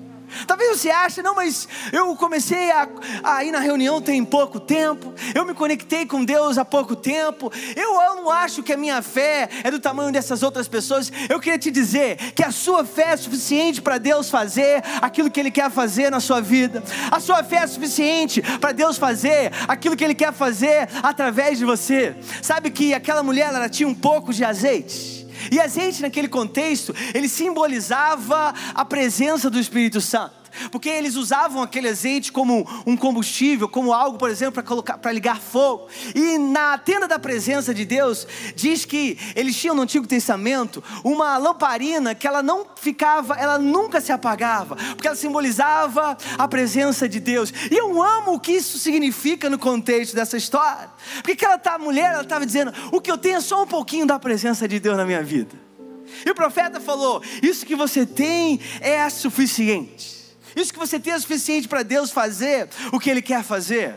Talvez 0.46 0.78
você 0.80 0.90
ache, 0.90 1.22
não, 1.22 1.34
mas 1.34 1.68
eu 1.92 2.14
comecei 2.16 2.70
a, 2.70 2.88
a, 3.22 3.44
ir 3.44 3.50
na 3.50 3.60
reunião 3.60 4.00
tem 4.00 4.24
pouco 4.24 4.58
tempo, 4.58 5.12
eu 5.34 5.44
me 5.44 5.54
conectei 5.54 6.06
com 6.06 6.24
Deus 6.24 6.58
há 6.58 6.64
pouco 6.64 6.96
tempo, 6.96 7.52
eu, 7.76 8.00
eu 8.00 8.16
não 8.16 8.30
acho 8.30 8.62
que 8.62 8.72
a 8.72 8.76
minha 8.76 9.02
fé 9.02 9.48
é 9.62 9.70
do 9.70 9.78
tamanho 9.78 10.12
dessas 10.12 10.42
outras 10.42 10.68
pessoas. 10.68 11.12
Eu 11.28 11.40
queria 11.40 11.58
te 11.58 11.70
dizer 11.70 12.16
que 12.32 12.44
a 12.44 12.50
sua 12.50 12.84
fé 12.84 13.12
é 13.12 13.16
suficiente 13.16 13.80
para 13.80 13.98
Deus 13.98 14.30
fazer 14.30 14.82
aquilo 15.00 15.30
que 15.30 15.40
Ele 15.40 15.50
quer 15.50 15.70
fazer 15.70 16.10
na 16.10 16.20
sua 16.20 16.40
vida, 16.40 16.82
a 17.10 17.20
sua 17.20 17.42
fé 17.42 17.56
é 17.56 17.66
suficiente 17.66 18.42
para 18.58 18.72
Deus 18.72 18.96
fazer 18.96 19.52
aquilo 19.68 19.96
que 19.96 20.04
Ele 20.04 20.14
quer 20.14 20.32
fazer 20.32 20.88
através 21.02 21.58
de 21.58 21.64
você. 21.64 22.16
Sabe 22.40 22.70
que 22.70 22.94
aquela 22.94 23.22
mulher 23.22 23.52
ela 23.52 23.68
tinha 23.68 23.88
um 23.88 23.94
pouco 23.94 24.32
de 24.32 24.44
azeite 24.44 25.21
E 25.52 25.60
azeite, 25.60 26.00
naquele 26.00 26.28
contexto, 26.28 26.94
ele 27.12 27.28
simbolizava 27.28 28.54
a 28.74 28.84
presença 28.86 29.50
do 29.50 29.60
Espírito 29.60 30.00
Santo 30.00 30.41
porque 30.70 30.88
eles 30.88 31.16
usavam 31.16 31.62
aquele 31.62 31.88
azeite 31.88 32.32
como 32.32 32.66
um 32.86 32.96
combustível, 32.96 33.68
como 33.68 33.92
algo, 33.92 34.18
por 34.18 34.30
exemplo, 34.30 34.54
para 34.54 34.62
colocar, 34.62 34.98
para 34.98 35.12
ligar 35.12 35.40
fogo. 35.40 35.88
E 36.14 36.38
na 36.38 36.78
tenda 36.78 37.08
da 37.08 37.18
presença 37.18 37.74
de 37.74 37.84
Deus 37.84 38.26
diz 38.54 38.84
que 38.84 39.18
eles 39.34 39.56
tinham 39.56 39.74
no 39.74 39.82
Antigo 39.82 40.06
Testamento 40.06 40.82
uma 41.04 41.36
lamparina 41.38 42.14
que 42.14 42.26
ela 42.26 42.42
não 42.42 42.66
ficava, 42.76 43.34
ela 43.34 43.58
nunca 43.58 44.00
se 44.00 44.12
apagava, 44.12 44.76
porque 44.76 45.06
ela 45.06 45.16
simbolizava 45.16 46.16
a 46.38 46.48
presença 46.48 47.08
de 47.08 47.20
Deus. 47.20 47.52
E 47.70 47.76
eu 47.76 48.02
amo 48.02 48.34
o 48.34 48.40
que 48.40 48.52
isso 48.52 48.78
significa 48.78 49.48
no 49.48 49.58
contexto 49.58 50.14
dessa 50.14 50.36
história, 50.36 50.90
porque 51.16 51.32
aquela 51.32 51.58
tá, 51.58 51.78
mulher, 51.78 52.12
ela 52.12 52.22
estava 52.22 52.46
dizendo: 52.46 52.72
o 52.90 53.00
que 53.00 53.10
eu 53.10 53.18
tenho 53.18 53.36
é 53.36 53.40
só 53.40 53.62
um 53.62 53.66
pouquinho 53.66 54.06
da 54.06 54.18
presença 54.18 54.66
de 54.68 54.78
Deus 54.78 54.96
na 54.96 55.04
minha 55.04 55.22
vida. 55.22 55.62
E 56.26 56.30
o 56.30 56.34
profeta 56.34 56.80
falou: 56.80 57.22
Isso 57.42 57.64
que 57.64 57.74
você 57.74 58.04
tem 58.04 58.60
é 58.80 59.08
suficiente. 59.08 60.21
Isso 60.54 60.72
que 60.72 60.78
você 60.78 60.98
tem 60.98 61.12
é 61.12 61.18
suficiente 61.18 61.68
para 61.68 61.82
Deus 61.82 62.10
fazer 62.10 62.68
o 62.92 62.98
que 62.98 63.10
Ele 63.10 63.22
quer 63.22 63.42
fazer. 63.42 63.94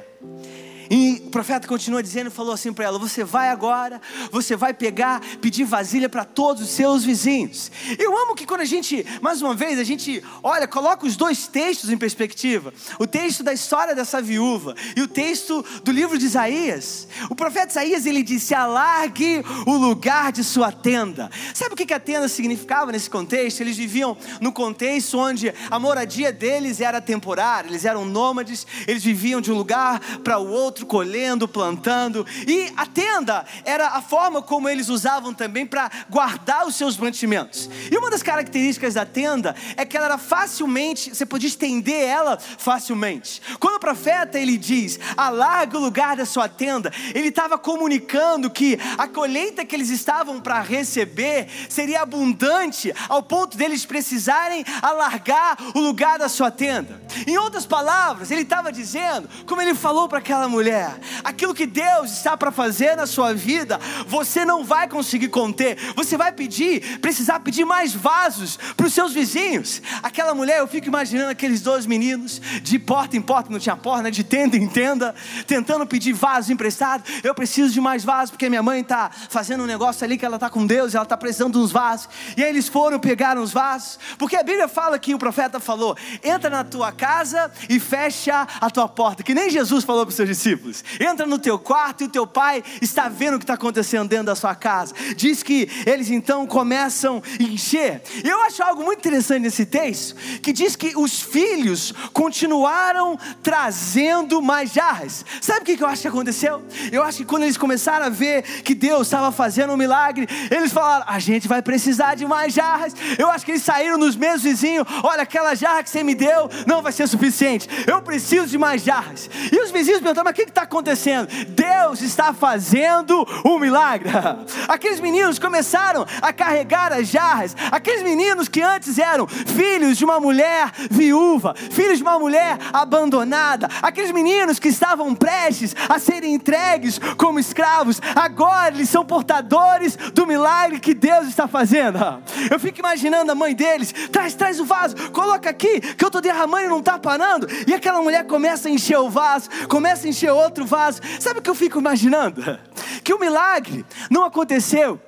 E 0.89 1.23
o 1.25 1.29
profeta 1.29 1.67
continua 1.67 2.01
dizendo, 2.01 2.29
falou 2.29 2.53
assim 2.53 2.73
para 2.73 2.85
ela: 2.85 2.99
Você 2.99 3.23
vai 3.23 3.49
agora, 3.49 4.01
você 4.31 4.55
vai 4.55 4.73
pegar, 4.73 5.21
pedir 5.41 5.63
vasilha 5.63 6.09
para 6.09 6.25
todos 6.25 6.63
os 6.63 6.69
seus 6.69 7.03
vizinhos. 7.03 7.71
Eu 7.97 8.17
amo 8.17 8.35
que 8.35 8.45
quando 8.45 8.61
a 8.61 8.65
gente, 8.65 9.05
mais 9.21 9.41
uma 9.41 9.53
vez, 9.53 9.79
a 9.79 9.83
gente 9.83 10.23
olha, 10.43 10.67
coloca 10.67 11.05
os 11.05 11.15
dois 11.15 11.47
textos 11.47 11.89
em 11.89 11.97
perspectiva: 11.97 12.73
o 12.99 13.07
texto 13.07 13.43
da 13.43 13.53
história 13.53 13.95
dessa 13.95 14.21
viúva 14.21 14.75
e 14.95 15.01
o 15.01 15.07
texto 15.07 15.63
do 15.83 15.91
livro 15.91 16.17
de 16.17 16.25
Isaías. 16.25 17.07
O 17.29 17.35
profeta 17.35 17.71
Isaías 17.71 18.05
ele 18.05 18.23
disse: 18.23 18.53
Alargue 18.53 19.43
o 19.65 19.73
lugar 19.73 20.31
de 20.31 20.43
sua 20.43 20.71
tenda. 20.71 21.29
Sabe 21.53 21.73
o 21.73 21.77
que 21.77 21.93
a 21.93 21.99
tenda 21.99 22.27
significava 22.27 22.91
nesse 22.91 23.09
contexto? 23.09 23.61
Eles 23.61 23.77
viviam 23.77 24.17
no 24.41 24.51
contexto 24.51 25.17
onde 25.17 25.53
a 25.69 25.79
moradia 25.79 26.31
deles 26.31 26.81
era 26.81 26.99
temporária, 26.99 27.69
eles 27.69 27.85
eram 27.85 28.05
nômades, 28.05 28.65
eles 28.87 29.03
viviam 29.03 29.39
de 29.39 29.51
um 29.51 29.55
lugar 29.55 29.99
para 30.23 30.39
o 30.39 30.49
outro 30.49 30.74
outro 30.75 30.85
colhendo, 30.85 31.47
plantando. 31.47 32.25
E 32.45 32.71
a 32.75 32.85
tenda 32.85 33.45
era 33.63 33.87
a 33.89 34.01
forma 34.01 34.41
como 34.41 34.67
eles 34.67 34.89
usavam 34.89 35.33
também 35.33 35.65
para 35.65 35.89
guardar 36.09 36.67
os 36.67 36.75
seus 36.75 36.97
mantimentos. 36.97 37.69
E 37.89 37.97
uma 37.97 38.09
das 38.09 38.21
características 38.21 38.95
da 38.95 39.05
tenda 39.05 39.55
é 39.77 39.85
que 39.85 39.95
ela 39.95 40.07
era 40.07 40.17
facilmente, 40.17 41.15
você 41.15 41.25
podia 41.25 41.47
estender 41.47 42.03
ela 42.03 42.37
facilmente. 42.37 43.41
Quando 43.57 43.75
o 43.75 43.79
profeta 43.79 44.37
ele 44.37 44.57
diz, 44.57 44.99
alarga 45.15 45.77
o 45.77 45.81
lugar 45.81 46.17
da 46.17 46.25
sua 46.25 46.49
tenda, 46.49 46.91
ele 47.13 47.29
estava 47.29 47.57
comunicando 47.57 48.49
que 48.49 48.77
a 48.97 49.07
colheita 49.07 49.63
que 49.63 49.75
eles 49.75 49.89
estavam 49.89 50.41
para 50.41 50.59
receber 50.59 51.47
seria 51.69 52.01
abundante 52.01 52.93
ao 53.07 53.23
ponto 53.23 53.55
deles 53.55 53.85
precisarem 53.85 54.65
alargar 54.81 55.57
o 55.73 55.79
lugar 55.79 56.19
da 56.19 56.27
sua 56.27 56.51
tenda. 56.51 57.01
Em 57.25 57.37
outras 57.37 57.65
palavras, 57.65 58.29
ele 58.29 58.41
estava 58.41 58.71
dizendo, 58.71 59.29
como 59.45 59.61
ele 59.61 59.73
falou 59.73 60.09
para 60.09 60.19
aquela 60.19 60.49
mulher, 60.49 60.64
mulher, 60.65 60.99
aquilo 61.23 61.53
que 61.53 61.67
Deus 61.67 62.11
está 62.11 62.35
para 62.35 62.51
fazer 62.51 62.95
na 62.95 63.05
sua 63.05 63.35
vida, 63.35 63.79
você 64.07 64.43
não 64.43 64.63
vai 64.63 64.87
conseguir 64.87 65.27
conter. 65.27 65.77
Você 65.95 66.17
vai 66.17 66.31
pedir, 66.31 66.99
precisar 66.99 67.39
pedir 67.41 67.65
mais 67.65 67.93
vasos 67.93 68.57
para 68.75 68.87
os 68.87 68.93
seus 68.93 69.13
vizinhos. 69.13 69.79
Aquela 70.01 70.33
mulher, 70.33 70.59
eu 70.59 70.67
fico 70.67 70.87
imaginando 70.87 71.29
aqueles 71.29 71.61
dois 71.61 71.85
meninos, 71.85 72.41
de 72.63 72.79
porta 72.79 73.15
em 73.15 73.21
porta, 73.21 73.51
não 73.51 73.59
tinha 73.59 73.75
porta, 73.75 74.01
né? 74.03 74.11
de 74.11 74.23
tenda 74.23 74.57
em 74.57 74.67
tenda, 74.67 75.13
tentando 75.45 75.85
pedir 75.85 76.13
vasos 76.13 76.49
emprestados. 76.49 77.07
Eu 77.23 77.35
preciso 77.35 77.71
de 77.71 77.79
mais 77.79 78.03
vasos, 78.03 78.31
porque 78.31 78.49
minha 78.49 78.63
mãe 78.63 78.81
está 78.81 79.11
fazendo 79.29 79.63
um 79.63 79.67
negócio 79.67 80.03
ali 80.03 80.17
que 80.17 80.25
ela 80.25 80.37
está 80.37 80.49
com 80.49 80.65
Deus, 80.65 80.95
ela 80.95 81.03
está 81.03 81.15
precisando 81.15 81.53
de 81.53 81.59
uns 81.59 81.71
vasos. 81.71 82.09
E 82.35 82.43
aí 82.43 82.49
eles 82.49 82.67
foram 82.67 82.99
pegar 82.99 83.37
uns 83.37 83.51
vasos, 83.51 83.99
porque 84.17 84.35
a 84.35 84.41
Bíblia 84.41 84.67
fala 84.67 84.97
que 84.97 85.13
o 85.13 85.19
profeta 85.19 85.59
falou: 85.59 85.95
entra 86.23 86.49
na 86.49 86.63
tua 86.63 86.91
casa 86.91 87.51
e 87.69 87.79
fecha 87.79 88.47
a 88.59 88.69
tua 88.71 88.87
porta, 88.87 89.21
que 89.21 89.35
nem 89.35 89.47
Jesus 89.51 89.83
falou 89.83 90.03
para 90.03 90.09
os 90.09 90.15
seus 90.15 90.27
discípulos 90.27 90.54
discípulos. 90.55 90.83
Entra 90.99 91.25
no 91.25 91.37
teu 91.37 91.59
quarto 91.59 92.01
e 92.01 92.07
o 92.07 92.09
teu 92.09 92.25
pai 92.25 92.63
está 92.81 93.07
vendo 93.07 93.35
o 93.35 93.37
que 93.37 93.43
está 93.43 93.53
acontecendo 93.53 94.07
dentro 94.07 94.25
da 94.25 94.35
sua 94.35 94.55
casa. 94.55 94.93
Diz 95.15 95.43
que 95.43 95.69
eles 95.85 96.09
então 96.09 96.47
começam 96.47 97.21
a 97.39 97.43
encher. 97.43 98.01
Eu 98.23 98.41
acho 98.43 98.63
algo 98.63 98.83
muito 98.83 98.99
interessante 98.99 99.43
nesse 99.43 99.65
texto, 99.65 100.15
que 100.41 100.51
diz 100.51 100.75
que 100.75 100.93
os 100.95 101.21
filhos 101.21 101.93
continuaram 102.13 103.17
trazendo 103.43 104.41
mais 104.41 104.71
jarras. 104.71 105.25
Sabe 105.41 105.61
o 105.61 105.63
que 105.63 105.83
eu 105.83 105.87
acho 105.87 106.01
que 106.01 106.07
aconteceu? 106.07 106.63
Eu 106.91 107.03
acho 107.03 107.19
que 107.19 107.25
quando 107.25 107.43
eles 107.43 107.57
começaram 107.57 108.05
a 108.05 108.09
ver 108.09 108.43
que 108.63 108.73
Deus 108.73 109.07
estava 109.07 109.31
fazendo 109.31 109.73
um 109.73 109.77
milagre, 109.77 110.27
eles 110.49 110.71
falaram: 110.71 111.05
a 111.07 111.19
gente 111.19 111.47
vai 111.47 111.61
precisar 111.61 112.15
de 112.15 112.25
mais 112.25 112.53
jarras. 112.53 112.93
Eu 113.17 113.29
acho 113.29 113.45
que 113.45 113.51
eles 113.51 113.63
saíram 113.63 113.97
nos 113.97 114.15
mesmos 114.15 114.43
vizinhos: 114.43 114.87
olha, 115.03 115.23
aquela 115.23 115.55
jarra 115.55 115.83
que 115.83 115.89
você 115.89 116.03
me 116.03 116.15
deu 116.15 116.49
não 116.65 116.81
vai 116.81 116.91
ser 116.91 117.07
suficiente. 117.07 117.67
Eu 117.87 118.01
preciso 118.01 118.47
de 118.47 118.57
mais 118.57 118.83
jarras. 118.83 119.29
E 119.51 119.59
os 119.59 119.71
vizinhos 119.71 119.99
perguntaram: 119.99 120.25
mas 120.25 120.31
o 120.31 120.35
que 120.35 120.44
está 120.49 120.63
acontecendo? 120.63 121.27
Deus 121.49 122.01
está 122.01 122.33
fazendo 122.33 123.25
um 123.45 123.59
milagre. 123.59 124.09
Aqueles 124.67 124.99
meninos 124.99 125.39
começaram 125.39 126.05
a 126.21 126.33
carregar 126.33 126.93
as 126.93 127.07
jarras. 127.07 127.55
Aqueles 127.71 128.03
meninos 128.03 128.47
que 128.47 128.61
antes 128.61 128.97
eram 128.97 129.27
filhos 129.27 129.97
de 129.97 130.05
uma 130.05 130.19
mulher 130.19 130.71
viúva, 130.89 131.55
filhos 131.71 131.97
de 131.97 132.03
uma 132.03 132.19
mulher 132.19 132.57
abandonada. 132.73 133.69
Aqueles 133.81 134.11
meninos 134.11 134.59
que 134.59 134.67
estavam 134.67 135.13
prestes 135.15 135.75
a 135.89 135.99
serem 135.99 136.33
entregues 136.33 136.99
como 137.17 137.39
escravos. 137.39 138.01
Agora 138.15 138.73
eles 138.73 138.89
são 138.89 139.05
portadores 139.05 139.95
do 139.95 140.27
milagre 140.27 140.79
que 140.79 140.93
Deus 140.93 141.27
está 141.27 141.47
fazendo. 141.47 141.99
Eu 142.49 142.59
fico 142.59 142.79
imaginando 142.79 143.31
a 143.31 143.35
mãe 143.35 143.53
deles: 143.53 143.93
traz, 144.11 144.33
traz 144.33 144.59
o 144.59 144.65
vaso, 144.65 144.95
coloca 145.11 145.49
aqui, 145.49 145.79
que 145.79 146.03
eu 146.03 146.07
estou 146.07 146.21
derramando 146.21 146.65
e 146.65 146.69
não 146.69 146.79
está 146.79 146.97
parando. 146.97 147.47
E 147.67 147.73
aquela 147.73 148.01
mulher 148.01 148.25
começa 148.25 148.67
a 148.67 148.71
encher 148.71 148.97
o 148.97 149.09
vaso, 149.09 149.49
começa 149.67 150.05
a 150.05 150.09
encher 150.09 150.31
outro 150.35 150.65
vaso. 150.65 151.01
Sabe 151.19 151.39
o 151.39 151.41
que 151.41 151.49
eu 151.49 151.55
fico 151.55 151.79
imaginando? 151.79 152.59
Que 153.03 153.13
o 153.13 153.19
milagre 153.19 153.85
não 154.09 154.23
aconteceu 154.23 154.99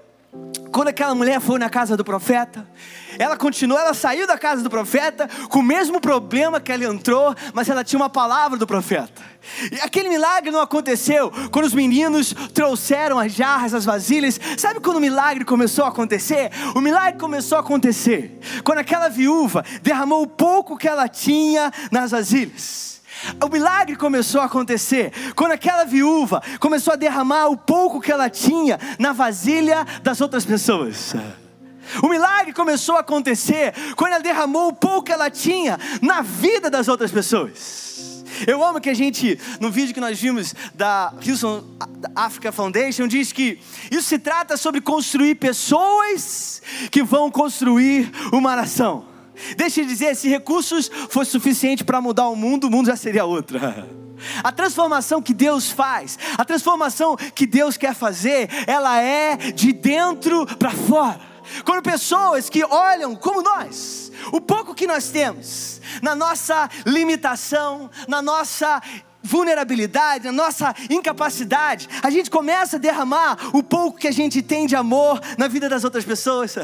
quando 0.71 0.89
aquela 0.89 1.15
mulher 1.15 1.39
foi 1.39 1.57
na 1.57 1.69
casa 1.69 1.97
do 1.97 2.03
profeta. 2.03 2.67
Ela 3.17 3.35
continuou, 3.35 3.79
ela 3.79 3.93
saiu 3.93 4.27
da 4.27 4.37
casa 4.37 4.61
do 4.61 4.69
profeta 4.69 5.27
com 5.49 5.59
o 5.59 5.63
mesmo 5.63 5.99
problema 5.99 6.59
que 6.59 6.71
ela 6.71 6.85
entrou, 6.85 7.33
mas 7.53 7.67
ela 7.67 7.83
tinha 7.83 7.99
uma 7.99 8.09
palavra 8.09 8.57
do 8.57 8.67
profeta. 8.67 9.23
E 9.71 9.79
aquele 9.79 10.09
milagre 10.09 10.51
não 10.51 10.61
aconteceu 10.61 11.31
quando 11.51 11.65
os 11.65 11.73
meninos 11.73 12.33
trouxeram 12.53 13.17
as 13.17 13.31
jarras, 13.31 13.73
as 13.73 13.85
vasilhas. 13.85 14.39
Sabe 14.57 14.79
quando 14.79 14.97
o 14.97 15.01
milagre 15.01 15.43
começou 15.45 15.85
a 15.85 15.87
acontecer? 15.87 16.51
O 16.75 16.81
milagre 16.81 17.19
começou 17.19 17.57
a 17.57 17.61
acontecer 17.61 18.37
quando 18.63 18.79
aquela 18.79 19.09
viúva 19.09 19.63
derramou 19.81 20.21
o 20.21 20.27
pouco 20.27 20.77
que 20.77 20.87
ela 20.87 21.07
tinha 21.07 21.71
nas 21.91 22.11
vasilhas. 22.11 22.96
O 23.43 23.49
milagre 23.49 23.95
começou 23.95 24.41
a 24.41 24.45
acontecer 24.45 25.11
quando 25.35 25.51
aquela 25.51 25.83
viúva 25.83 26.41
começou 26.59 26.93
a 26.93 26.97
derramar 26.97 27.47
o 27.47 27.57
pouco 27.57 28.01
que 28.01 28.11
ela 28.11 28.29
tinha 28.29 28.79
na 28.99 29.13
vasilha 29.13 29.85
das 30.01 30.21
outras 30.21 30.45
pessoas. 30.45 31.13
O 32.03 32.09
milagre 32.09 32.53
começou 32.53 32.95
a 32.95 32.99
acontecer 32.99 33.73
quando 33.95 34.13
ela 34.13 34.21
derramou 34.21 34.69
o 34.69 34.73
pouco 34.73 35.03
que 35.03 35.11
ela 35.11 35.29
tinha 35.29 35.79
na 36.01 36.21
vida 36.21 36.69
das 36.69 36.87
outras 36.87 37.11
pessoas. 37.11 38.23
Eu 38.45 38.63
amo 38.63 38.79
que 38.79 38.89
a 38.89 38.93
gente, 38.93 39.39
no 39.59 39.71
vídeo 39.71 39.93
que 39.93 39.99
nós 39.99 40.19
vimos 40.19 40.53
da 40.75 41.13
Houston 41.25 41.63
Africa 42.15 42.51
Foundation, 42.51 43.07
diz 43.07 43.31
que 43.31 43.59
isso 43.89 44.03
se 44.03 44.19
trata 44.19 44.57
sobre 44.57 44.81
construir 44.81 45.35
pessoas 45.35 46.61
que 46.91 47.01
vão 47.01 47.31
construir 47.31 48.11
uma 48.31 48.55
nação. 48.55 49.16
Deixa 49.55 49.81
eu 49.81 49.85
dizer, 49.85 50.15
se 50.15 50.27
recursos 50.27 50.89
fosse 51.09 51.31
suficiente 51.31 51.83
para 51.83 52.01
mudar 52.01 52.27
o 52.29 52.35
mundo, 52.35 52.67
o 52.67 52.71
mundo 52.71 52.87
já 52.87 52.95
seria 52.95 53.25
outro. 53.25 53.59
A 54.43 54.51
transformação 54.51 55.21
que 55.21 55.33
Deus 55.33 55.69
faz, 55.69 56.17
a 56.37 56.43
transformação 56.43 57.15
que 57.15 57.45
Deus 57.45 57.77
quer 57.77 57.93
fazer, 57.93 58.49
ela 58.65 58.99
é 58.99 59.37
de 59.37 59.71
dentro 59.71 60.45
para 60.57 60.71
fora. 60.71 61.19
Quando 61.63 61.81
pessoas 61.81 62.49
que 62.49 62.63
olham 62.65 63.15
como 63.15 63.41
nós, 63.41 64.11
o 64.31 64.41
pouco 64.41 64.75
que 64.75 64.87
nós 64.87 65.09
temos, 65.09 65.81
na 66.01 66.15
nossa 66.15 66.69
limitação, 66.85 67.89
na 68.07 68.21
nossa 68.21 68.81
vulnerabilidade, 69.27 70.25
na 70.25 70.31
nossa 70.31 70.73
incapacidade, 70.89 71.89
a 72.01 72.09
gente 72.09 72.31
começa 72.31 72.77
a 72.77 72.79
derramar 72.79 73.37
o 73.53 73.61
pouco 73.61 73.99
que 73.99 74.07
a 74.07 74.11
gente 74.11 74.41
tem 74.41 74.65
de 74.65 74.75
amor 74.75 75.19
na 75.37 75.47
vida 75.47 75.67
das 75.67 75.83
outras 75.83 76.05
pessoas. 76.05 76.55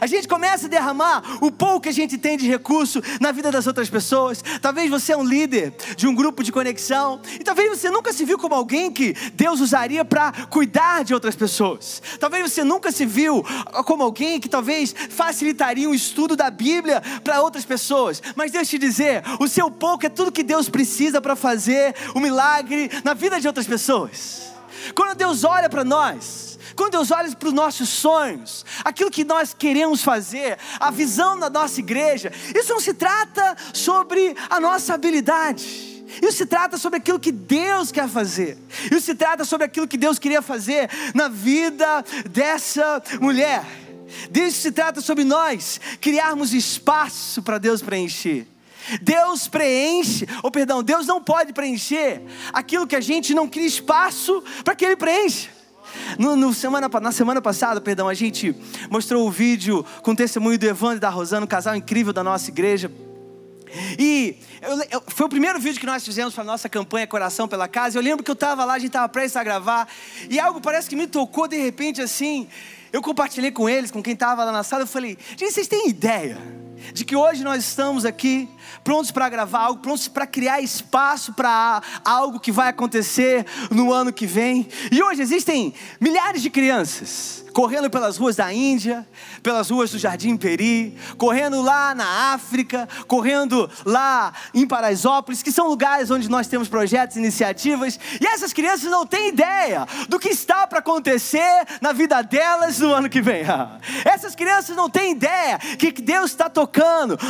A 0.00 0.06
gente 0.06 0.28
começa 0.28 0.66
a 0.66 0.68
derramar 0.68 1.38
o 1.40 1.50
pouco 1.50 1.80
que 1.80 1.88
a 1.88 1.92
gente 1.92 2.16
tem 2.16 2.36
de 2.36 2.46
recurso 2.46 3.02
na 3.20 3.32
vida 3.32 3.50
das 3.50 3.66
outras 3.66 3.90
pessoas. 3.90 4.42
Talvez 4.60 4.88
você 4.88 5.12
é 5.12 5.16
um 5.16 5.24
líder 5.24 5.74
de 5.96 6.06
um 6.06 6.14
grupo 6.14 6.44
de 6.44 6.52
conexão 6.52 7.20
e 7.34 7.42
talvez 7.42 7.68
você 7.68 7.90
nunca 7.90 8.12
se 8.12 8.24
viu 8.24 8.38
como 8.38 8.54
alguém 8.54 8.92
que 8.92 9.14
Deus 9.34 9.60
usaria 9.60 10.04
para 10.04 10.32
cuidar 10.46 11.02
de 11.02 11.12
outras 11.12 11.34
pessoas. 11.34 12.00
Talvez 12.20 12.52
você 12.52 12.62
nunca 12.62 12.92
se 12.92 13.04
viu 13.04 13.44
como 13.84 14.02
alguém 14.04 14.38
que 14.38 14.48
talvez 14.48 14.94
facilitaria 15.10 15.88
o 15.88 15.94
estudo 15.94 16.36
da 16.36 16.50
Bíblia 16.50 17.02
para 17.24 17.42
outras 17.42 17.64
pessoas. 17.64 18.22
Mas 18.36 18.54
eu 18.54 18.64
te 18.64 18.78
dizer, 18.78 19.24
o 19.40 19.48
seu 19.48 19.70
pouco 19.70 20.06
é 20.06 20.08
tudo 20.08 20.30
que 20.30 20.44
Deus 20.44 20.68
precisa 20.68 21.20
para 21.20 21.34
fazer 21.34 21.94
o 22.14 22.20
milagre 22.20 22.90
na 23.04 23.14
vida 23.14 23.40
de 23.40 23.46
outras 23.46 23.66
pessoas. 23.66 24.52
Quando 24.94 25.16
Deus 25.16 25.44
olha 25.44 25.68
para 25.68 25.84
nós, 25.84 26.58
quando 26.74 26.92
Deus 26.92 27.10
olha 27.10 27.30
para 27.36 27.48
os 27.48 27.54
nossos 27.54 27.88
sonhos, 27.88 28.64
aquilo 28.84 29.10
que 29.10 29.24
nós 29.24 29.54
queremos 29.54 30.02
fazer, 30.02 30.58
a 30.80 30.90
visão 30.90 31.38
da 31.38 31.50
nossa 31.50 31.80
igreja. 31.80 32.32
Isso 32.54 32.72
não 32.72 32.80
se 32.80 32.94
trata 32.94 33.56
sobre 33.72 34.34
a 34.48 34.58
nossa 34.58 34.94
habilidade. 34.94 35.92
Isso 36.20 36.38
se 36.38 36.46
trata 36.46 36.76
sobre 36.76 36.98
aquilo 36.98 37.20
que 37.20 37.32
Deus 37.32 37.90
quer 37.90 38.08
fazer. 38.08 38.58
Isso 38.90 39.06
se 39.06 39.14
trata 39.14 39.44
sobre 39.44 39.66
aquilo 39.66 39.88
que 39.88 39.96
Deus 39.96 40.18
queria 40.18 40.42
fazer 40.42 40.90
na 41.14 41.28
vida 41.28 42.04
dessa 42.28 43.02
mulher. 43.20 43.64
Isso 44.34 44.60
se 44.60 44.72
trata 44.72 45.00
sobre 45.00 45.24
nós 45.24 45.80
criarmos 46.00 46.52
espaço 46.52 47.42
para 47.42 47.58
Deus 47.58 47.80
preencher. 47.80 48.46
Deus 49.00 49.48
preenche, 49.48 50.26
ou 50.42 50.50
perdão, 50.50 50.82
Deus 50.82 51.06
não 51.06 51.22
pode 51.22 51.52
preencher 51.52 52.22
aquilo 52.52 52.86
que 52.86 52.96
a 52.96 53.00
gente 53.00 53.34
não 53.34 53.48
cria 53.48 53.66
espaço 53.66 54.42
para 54.64 54.74
que 54.74 54.84
Ele 54.84 54.96
preencha. 54.96 55.50
No, 56.18 56.36
no, 56.36 56.54
semana, 56.54 56.88
na 56.88 57.12
semana 57.12 57.42
passada, 57.42 57.80
perdão, 57.80 58.08
a 58.08 58.14
gente 58.14 58.54
mostrou 58.90 59.26
o 59.26 59.30
vídeo 59.30 59.84
com 60.02 60.12
o 60.12 60.16
testemunho 60.16 60.58
do 60.58 60.66
Evandro 60.66 60.96
e 60.96 61.00
da 61.00 61.10
Rosana, 61.10 61.44
um 61.44 61.48
casal 61.48 61.76
incrível 61.76 62.12
da 62.12 62.24
nossa 62.24 62.50
igreja. 62.50 62.90
E 63.98 64.36
eu, 64.60 64.82
eu, 64.90 65.02
foi 65.06 65.26
o 65.26 65.28
primeiro 65.28 65.58
vídeo 65.58 65.80
que 65.80 65.86
nós 65.86 66.04
fizemos 66.04 66.34
para 66.34 66.42
a 66.42 66.46
nossa 66.46 66.68
campanha 66.68 67.06
Coração 67.06 67.48
pela 67.48 67.66
Casa. 67.66 67.98
Eu 67.98 68.02
lembro 68.02 68.22
que 68.22 68.30
eu 68.30 68.34
estava 68.34 68.64
lá, 68.64 68.74
a 68.74 68.78
gente 68.78 68.88
estava 68.88 69.08
prestes 69.08 69.36
a 69.36 69.44
gravar, 69.44 69.88
e 70.28 70.38
algo 70.38 70.60
parece 70.60 70.88
que 70.88 70.96
me 70.96 71.06
tocou 71.06 71.48
de 71.48 71.56
repente 71.56 72.00
assim. 72.00 72.48
Eu 72.92 73.00
compartilhei 73.00 73.50
com 73.50 73.68
eles, 73.68 73.90
com 73.90 74.02
quem 74.02 74.12
estava 74.12 74.44
lá 74.44 74.52
na 74.52 74.62
sala, 74.62 74.82
eu 74.82 74.86
falei: 74.86 75.16
gente, 75.30 75.52
vocês 75.52 75.66
têm 75.66 75.88
ideia 75.88 76.38
de 76.92 77.04
que 77.04 77.16
hoje 77.16 77.44
nós 77.44 77.64
estamos 77.64 78.04
aqui 78.04 78.48
prontos 78.82 79.10
para 79.10 79.28
gravar 79.28 79.60
algo, 79.60 79.80
prontos 79.80 80.08
para 80.08 80.26
criar 80.26 80.60
espaço 80.60 81.32
para 81.32 81.82
algo 82.04 82.40
que 82.40 82.52
vai 82.52 82.68
acontecer 82.68 83.46
no 83.70 83.92
ano 83.92 84.12
que 84.12 84.26
vem. 84.26 84.68
E 84.90 85.02
hoje 85.02 85.22
existem 85.22 85.74
milhares 86.00 86.42
de 86.42 86.50
crianças 86.50 87.42
correndo 87.52 87.90
pelas 87.90 88.16
ruas 88.16 88.36
da 88.36 88.52
Índia, 88.52 89.06
pelas 89.42 89.70
ruas 89.70 89.90
do 89.90 89.98
Jardim 89.98 90.36
Peri, 90.38 90.96
correndo 91.18 91.60
lá 91.60 91.94
na 91.94 92.32
África, 92.32 92.88
correndo 93.06 93.70
lá 93.84 94.32
em 94.54 94.66
Paraisópolis, 94.66 95.42
que 95.42 95.52
são 95.52 95.68
lugares 95.68 96.10
onde 96.10 96.30
nós 96.30 96.46
temos 96.46 96.68
projetos, 96.68 97.16
iniciativas, 97.16 98.00
e 98.20 98.26
essas 98.26 98.54
crianças 98.54 98.90
não 98.90 99.06
têm 99.06 99.28
ideia 99.28 99.86
do 100.08 100.18
que 100.18 100.30
está 100.30 100.66
para 100.66 100.78
acontecer 100.78 101.66
na 101.80 101.92
vida 101.92 102.22
delas 102.22 102.78
no 102.78 102.92
ano 102.94 103.08
que 103.08 103.20
vem. 103.20 103.42
Essas 104.04 104.34
crianças 104.34 104.74
não 104.74 104.88
têm 104.88 105.12
ideia 105.12 105.58
que 105.58 105.92
Deus 105.92 106.30
está 106.30 106.48
tocando 106.48 106.71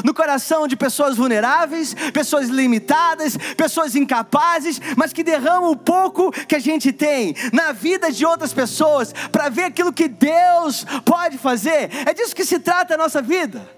no 0.05 0.15
coração 0.15 0.69
de 0.69 0.77
pessoas 0.77 1.17
vulneráveis, 1.17 1.95
pessoas 2.13 2.49
limitadas, 2.49 3.37
pessoas 3.57 3.97
incapazes, 3.97 4.81
mas 4.97 5.13
que 5.13 5.25
derramam 5.25 5.71
o 5.71 5.77
pouco 5.77 6.31
que 6.47 6.57
a 6.57 6.61
gente 6.61 6.93
tem 6.93 7.35
na 7.53 7.73
vida 7.73 8.11
de 8.13 8.25
outras 8.25 8.53
pessoas 8.53 9.13
para 9.31 9.49
ver 9.49 9.65
aquilo 9.65 9.93
que 9.93 10.09
Deus 10.09 10.85
pode 11.05 11.39
fazer. 11.39 11.91
É 12.07 12.15
disso 12.15 12.35
que 12.35 12.45
se 12.45 12.59
trata 12.59 12.95
a 12.95 12.99
nossa 12.99 13.21
vida. 13.21 13.69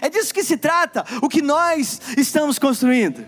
É 0.00 0.08
disso 0.08 0.32
que 0.32 0.42
se 0.42 0.56
trata 0.56 1.04
o 1.20 1.28
que 1.28 1.42
nós 1.42 2.00
estamos 2.16 2.58
construindo. 2.58 3.24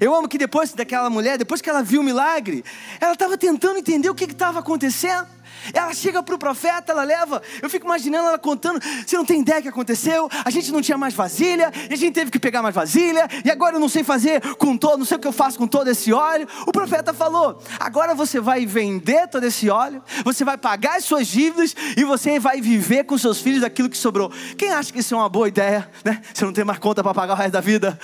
Eu 0.00 0.14
amo 0.14 0.28
que 0.28 0.38
depois 0.38 0.72
daquela 0.72 1.08
mulher, 1.08 1.38
depois 1.38 1.60
que 1.60 1.70
ela 1.70 1.82
viu 1.82 2.00
o 2.00 2.04
milagre, 2.04 2.64
ela 3.00 3.12
estava 3.12 3.36
tentando 3.36 3.78
entender 3.78 4.10
o 4.10 4.14
que 4.14 4.24
estava 4.24 4.60
acontecendo. 4.60 5.26
Ela 5.72 5.92
chega 5.94 6.22
para 6.22 6.34
o 6.34 6.38
profeta, 6.38 6.92
ela 6.92 7.04
leva. 7.04 7.42
Eu 7.60 7.70
fico 7.70 7.86
imaginando 7.86 8.28
ela 8.28 8.38
contando. 8.38 8.80
Você 9.06 9.16
não 9.16 9.24
tem 9.24 9.40
ideia 9.40 9.60
do 9.60 9.62
que 9.64 9.68
aconteceu? 9.68 10.28
A 10.44 10.50
gente 10.50 10.72
não 10.72 10.80
tinha 10.80 10.98
mais 10.98 11.14
vasilha, 11.14 11.72
e 11.88 11.94
a 11.94 11.96
gente 11.96 12.14
teve 12.14 12.30
que 12.30 12.38
pegar 12.38 12.62
mais 12.62 12.74
vasilha, 12.74 13.28
e 13.44 13.50
agora 13.50 13.76
eu 13.76 13.80
não 13.80 13.88
sei 13.88 14.02
fazer 14.02 14.40
com 14.56 14.76
todo, 14.76 14.98
não 14.98 15.04
sei 15.04 15.16
o 15.16 15.20
que 15.20 15.28
eu 15.28 15.32
faço 15.32 15.58
com 15.58 15.66
todo 15.66 15.88
esse 15.88 16.12
óleo. 16.12 16.46
O 16.66 16.72
profeta 16.72 17.12
falou: 17.12 17.62
agora 17.78 18.14
você 18.14 18.40
vai 18.40 18.66
vender 18.66 19.28
todo 19.28 19.44
esse 19.44 19.68
óleo, 19.68 20.02
você 20.24 20.44
vai 20.44 20.56
pagar 20.56 20.96
as 20.96 21.04
suas 21.04 21.26
dívidas 21.26 21.74
e 21.96 22.04
você 22.04 22.38
vai 22.38 22.60
viver 22.60 23.04
com 23.04 23.16
seus 23.18 23.40
filhos 23.40 23.60
daquilo 23.60 23.88
que 23.88 23.96
sobrou. 23.96 24.30
Quem 24.56 24.72
acha 24.72 24.92
que 24.92 25.00
isso 25.00 25.14
é 25.14 25.16
uma 25.16 25.28
boa 25.28 25.48
ideia? 25.48 25.90
Né? 26.04 26.20
Você 26.32 26.44
não 26.44 26.52
tem 26.52 26.64
mais 26.64 26.78
conta 26.78 27.02
para 27.02 27.14
pagar 27.14 27.34
o 27.34 27.36
resto 27.36 27.52
da 27.52 27.60
vida, 27.60 27.98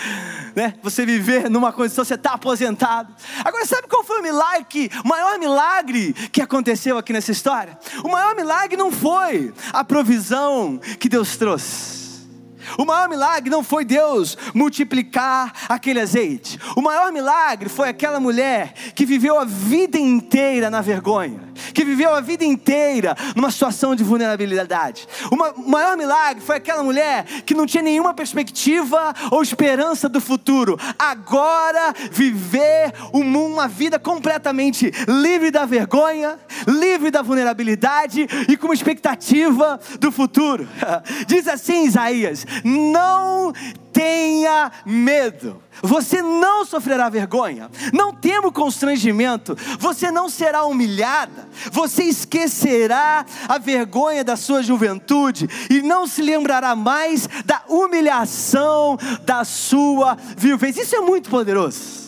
né? 0.55 0.75
Você 0.83 1.07
viver 1.07 1.51
numa 1.51 1.73
condição, 1.73 2.05
você 2.05 2.15
está 2.15 2.33
aposentado. 2.33 3.15
Agora, 3.45 3.65
sabe 3.67 3.89
qual 3.89 4.05
foi 4.05 4.21
o 4.21 4.23
milagre, 4.23 4.91
o 5.05 5.09
maior 5.09 5.39
milagre 5.39 6.13
que 6.33 6.41
aconteceu 6.41 6.99
aqui 6.99 7.13
nessa 7.13 7.33
história? 7.33 7.46
História. 7.47 7.79
O 8.03 8.09
maior 8.09 8.35
milagre 8.35 8.77
não 8.77 8.91
foi 8.91 9.55
a 9.73 9.85
provisão 9.85 10.81
que 10.99 11.09
Deus 11.09 11.37
trouxe. 11.37 11.95
O 12.77 12.85
maior 12.85 13.09
milagre 13.09 13.49
não 13.49 13.63
foi 13.63 13.85
Deus 13.85 14.37
multiplicar 14.53 15.53
aquele 15.69 16.01
azeite. 16.01 16.59
O 16.75 16.83
maior 16.83 17.13
milagre 17.13 17.69
foi 17.69 17.89
aquela 17.89 18.19
mulher 18.19 18.73
que 18.97 19.07
viveu 19.07 19.39
a 19.39 19.45
vida 19.45 19.97
inteira 19.97 20.69
na 20.69 20.81
vergonha, 20.81 21.46
que 21.75 21.85
viveu 21.85 22.15
a 22.15 22.21
vida 22.21 22.45
inteira 22.45 23.17
numa 23.35 23.51
situação 23.51 23.95
de 23.95 24.05
vulnerabilidade. 24.05 25.07
O 25.31 25.69
maior 25.69 25.97
milagre 25.97 26.43
foi 26.43 26.57
aquela 26.57 26.83
mulher 26.83 27.25
que 27.45 27.55
não 27.55 27.67
tinha 27.67 27.83
nenhuma 27.83 28.15
perspectiva 28.15 29.15
ou 29.31 29.43
esperança 29.43 30.09
do 30.09 30.21
futuro. 30.21 30.79
Agora 30.99 31.95
viver 32.11 32.93
uma 33.13 33.69
vida 33.69 33.99
completamente 33.99 34.93
livre 35.09 35.51
da 35.51 35.65
vergonha, 35.65 36.39
livre 36.67 37.11
da 37.11 37.23
vulnerabilidade 37.23 38.27
e 38.49 38.57
com 38.57 38.69
uma 38.69 38.75
expectativa 38.75 39.79
do 39.99 40.11
futuro. 40.13 40.69
Diz 41.27 41.47
assim 41.49 41.85
Isaías: 41.85 42.47
não 42.65 43.53
tenha 43.97 44.71
medo. 44.85 45.63
Você 45.83 46.21
não 46.21 46.67
sofrerá 46.67 47.09
vergonha, 47.09 47.71
não 47.95 48.13
tema 48.13 48.49
o 48.49 48.53
constrangimento, 48.53 49.57
você 49.79 50.11
não 50.11 50.29
será 50.29 50.65
humilhada, 50.67 51.49
você 51.73 52.05
esquecerá 52.05 53.25
a 53.49 53.57
vergonha 53.57 54.23
da 54.23 54.37
sua 54.37 54.63
juventude 54.63 55.49
e 55.71 55.81
não 55.81 56.07
se 56.07 56.21
lembrará 56.21 56.77
mais 56.77 57.27
da 57.47 57.63
humilhação 57.69 58.99
da 59.25 59.45
sua 59.45 60.17
viuvez. 60.37 60.77
Isso 60.77 60.95
é 60.95 61.01
muito 61.01 61.31
poderoso. 61.31 62.05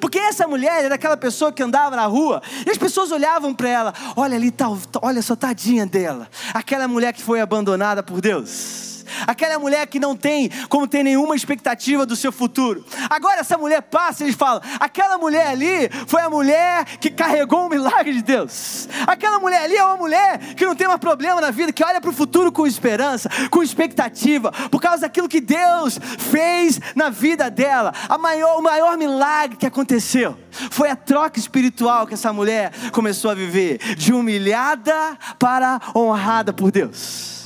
Porque 0.00 0.18
essa 0.18 0.46
mulher 0.46 0.84
era 0.84 0.96
aquela 0.96 1.16
pessoa 1.16 1.52
que 1.52 1.62
andava 1.62 1.94
na 1.94 2.06
rua 2.06 2.42
e 2.66 2.70
as 2.70 2.76
pessoas 2.76 3.12
olhavam 3.12 3.54
para 3.54 3.68
ela: 3.68 3.94
olha 4.16 4.36
ali, 4.36 4.50
tá, 4.50 4.66
olha 5.00 5.22
só, 5.22 5.36
tadinha 5.36 5.86
dela, 5.86 6.28
aquela 6.52 6.88
mulher 6.88 7.12
que 7.12 7.22
foi 7.22 7.40
abandonada 7.40 8.02
por 8.02 8.20
Deus 8.20 8.87
aquela 9.26 9.58
mulher 9.58 9.86
que 9.86 9.98
não 9.98 10.16
tem 10.16 10.50
como 10.68 10.86
ter 10.86 11.02
nenhuma 11.02 11.34
expectativa 11.34 12.04
do 12.04 12.16
seu 12.16 12.32
futuro. 12.32 12.84
Agora 13.08 13.40
essa 13.40 13.56
mulher 13.56 13.82
passa 13.82 14.22
e 14.22 14.26
eles 14.26 14.36
falam: 14.36 14.60
aquela 14.78 15.18
mulher 15.18 15.48
ali 15.48 15.88
foi 16.06 16.22
a 16.22 16.30
mulher 16.30 16.84
que 16.98 17.10
carregou 17.10 17.66
o 17.66 17.68
milagre 17.68 18.12
de 18.14 18.22
Deus. 18.22 18.88
Aquela 19.06 19.38
mulher 19.38 19.62
ali 19.62 19.76
é 19.76 19.84
uma 19.84 19.96
mulher 19.96 20.54
que 20.54 20.64
não 20.64 20.74
tem 20.74 20.86
mais 20.86 21.00
problema 21.00 21.40
na 21.40 21.50
vida, 21.50 21.72
que 21.72 21.84
olha 21.84 22.00
para 22.00 22.10
o 22.10 22.12
futuro 22.12 22.52
com 22.52 22.66
esperança, 22.66 23.28
com 23.50 23.62
expectativa, 23.62 24.52
por 24.70 24.80
causa 24.80 25.02
daquilo 25.02 25.28
que 25.28 25.40
Deus 25.40 25.98
fez 26.30 26.80
na 26.94 27.10
vida 27.10 27.50
dela. 27.50 27.92
Maior, 28.18 28.58
o 28.58 28.62
maior 28.62 28.96
milagre 28.98 29.56
que 29.56 29.66
aconteceu 29.66 30.36
foi 30.70 30.90
a 30.90 30.96
troca 30.96 31.38
espiritual 31.38 32.06
que 32.06 32.14
essa 32.14 32.32
mulher 32.32 32.72
começou 32.92 33.30
a 33.30 33.34
viver, 33.34 33.78
de 33.96 34.12
humilhada 34.12 35.16
para 35.38 35.80
honrada 35.94 36.52
por 36.52 36.70
Deus 36.70 37.37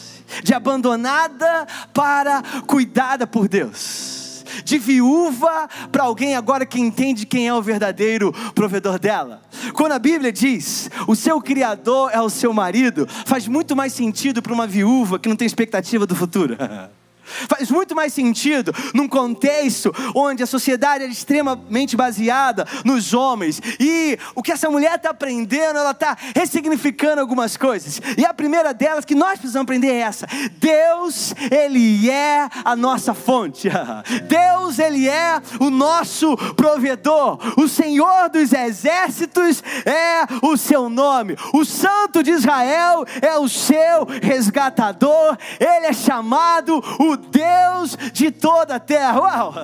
de 0.43 0.55
abandonada 0.55 1.67
para 1.93 2.43
cuidada 2.67 3.27
por 3.27 3.49
Deus, 3.49 4.45
de 4.65 4.79
viúva 4.79 5.69
para 5.91 6.05
alguém 6.05 6.35
agora 6.35 6.67
que 6.67 6.81
entende 6.81 7.27
quem 7.27 7.49
é 7.49 7.55
o 7.55 7.63
verdadeiro 7.63 8.33
provedor 8.55 8.99
dela. 8.99 9.43
Quando 9.75 9.93
a 9.93 9.99
Bíblia 9.99 10.33
diz 10.33 10.91
o 11.07 11.15
seu 11.15 11.41
criador 11.41 12.11
é 12.13 12.21
o 12.21 12.31
seu 12.31 12.53
marido, 12.53 13.07
faz 13.27 13.47
muito 13.47 13.75
mais 13.77 13.93
sentido 13.93 14.43
para 14.43 14.53
uma 14.53 14.67
viúva 14.67 15.19
que 15.19 15.29
não 15.29 15.37
tem 15.37 15.47
expectativa 15.47 16.07
do 16.07 16.15
futuro. 16.15 16.57
Faz 17.49 17.71
muito 17.71 17.95
mais 17.95 18.13
sentido 18.13 18.75
num 18.95 19.09
contexto 19.09 19.93
onde 20.15 20.43
a 20.43 20.47
sociedade 20.47 21.05
é 21.05 21.07
extremamente 21.07 21.97
baseada 21.97 22.67
nos 22.85 23.15
homens. 23.15 23.61
E 23.79 24.19
o 24.35 24.43
que 24.43 24.53
essa 24.53 24.71
mulher 24.71 24.97
está 24.97 25.11
aprendendo, 25.11 25.79
ela 25.79 25.93
está 25.93 26.17
ressignificando 26.35 27.21
algumas 27.21 27.57
coisas. 27.57 28.01
E 28.17 28.25
a 28.25 28.35
primeira 28.35 28.75
delas 28.75 29.05
que 29.05 29.15
nós 29.15 29.39
precisamos 29.39 29.65
aprender 29.65 29.89
é 29.89 30.01
essa: 30.01 30.27
Deus, 30.59 31.35
Ele 31.51 32.11
é 32.11 32.49
a 32.65 32.77
nossa 32.77 33.15
fonte. 33.15 33.69
Deus, 34.29 34.79
Ele 34.79 35.09
é 35.09 35.41
o 35.61 35.71
nosso 35.71 36.37
provedor. 36.55 37.39
O 37.57 37.69
Senhor 37.69 38.29
dos 38.31 38.53
exércitos 38.53 39.63
é 39.87 40.27
o 40.43 40.57
seu 40.57 40.89
nome. 40.89 41.37
O 41.53 41.65
Santo 41.65 42.23
de 42.23 42.31
Israel 42.31 43.05
é 43.21 43.37
o 43.39 43.49
seu 43.49 44.05
resgatador. 44.23 45.37
Ele 45.59 45.87
é 45.87 45.93
chamado 45.93 46.83
o 46.99 47.17
Deus 47.31 47.97
de 48.13 48.31
toda 48.31 48.77
a 48.77 48.81
terra. 48.81 49.21
Uau! 49.21 49.55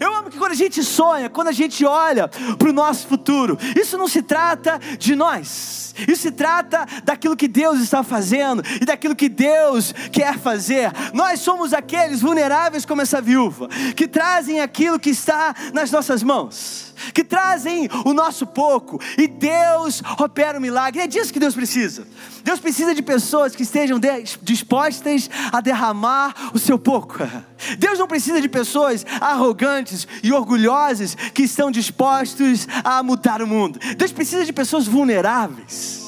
Eu 0.00 0.14
amo 0.14 0.30
que 0.30 0.38
quando 0.38 0.52
a 0.52 0.56
gente 0.56 0.82
sonha, 0.82 1.28
quando 1.28 1.48
a 1.48 1.52
gente 1.52 1.84
olha 1.84 2.28
para 2.28 2.68
o 2.68 2.72
nosso 2.72 3.06
futuro, 3.06 3.58
isso 3.80 3.96
não 3.96 4.08
se 4.08 4.22
trata 4.22 4.78
de 4.98 5.14
nós, 5.14 5.94
isso 6.08 6.22
se 6.22 6.30
trata 6.30 6.86
daquilo 7.04 7.36
que 7.36 7.46
Deus 7.48 7.80
está 7.80 8.02
fazendo 8.02 8.62
e 8.80 8.84
daquilo 8.84 9.14
que 9.14 9.28
Deus 9.28 9.94
quer 10.10 10.38
fazer. 10.38 10.90
Nós 11.12 11.40
somos 11.40 11.72
aqueles 11.72 12.20
vulneráveis 12.20 12.84
como 12.84 13.02
essa 13.02 13.20
viúva, 13.20 13.68
que 13.96 14.08
trazem 14.08 14.60
aquilo 14.60 14.98
que 14.98 15.10
está 15.10 15.54
nas 15.72 15.90
nossas 15.90 16.22
mãos. 16.22 16.92
que 17.12 17.24
trazem 17.24 17.88
o 18.04 18.12
nosso 18.12 18.46
pouco 18.46 19.00
e 19.18 19.26
Deus 19.26 20.02
opera 20.18 20.58
o 20.58 20.60
milagre. 20.60 21.02
É 21.02 21.06
disso 21.06 21.32
que 21.32 21.40
Deus 21.40 21.54
precisa. 21.54 22.06
Deus 22.42 22.60
precisa 22.60 22.94
de 22.94 23.02
pessoas 23.02 23.54
que 23.54 23.62
estejam 23.62 24.00
dispostas 24.42 25.28
a 25.52 25.60
derramar 25.60 26.34
o 26.54 26.58
seu 26.58 26.78
pouco. 26.78 27.18
Deus 27.78 27.98
não 27.98 28.06
precisa 28.06 28.40
de 28.40 28.48
pessoas 28.48 29.04
arrogantes 29.20 30.06
e 30.22 30.32
orgulhosas 30.32 31.14
que 31.32 31.42
estão 31.42 31.70
dispostos 31.70 32.66
a 32.82 33.02
mudar 33.02 33.42
o 33.42 33.46
mundo. 33.46 33.78
Deus 33.96 34.12
precisa 34.12 34.44
de 34.44 34.52
pessoas 34.52 34.86
vulneráveis. 34.86 36.02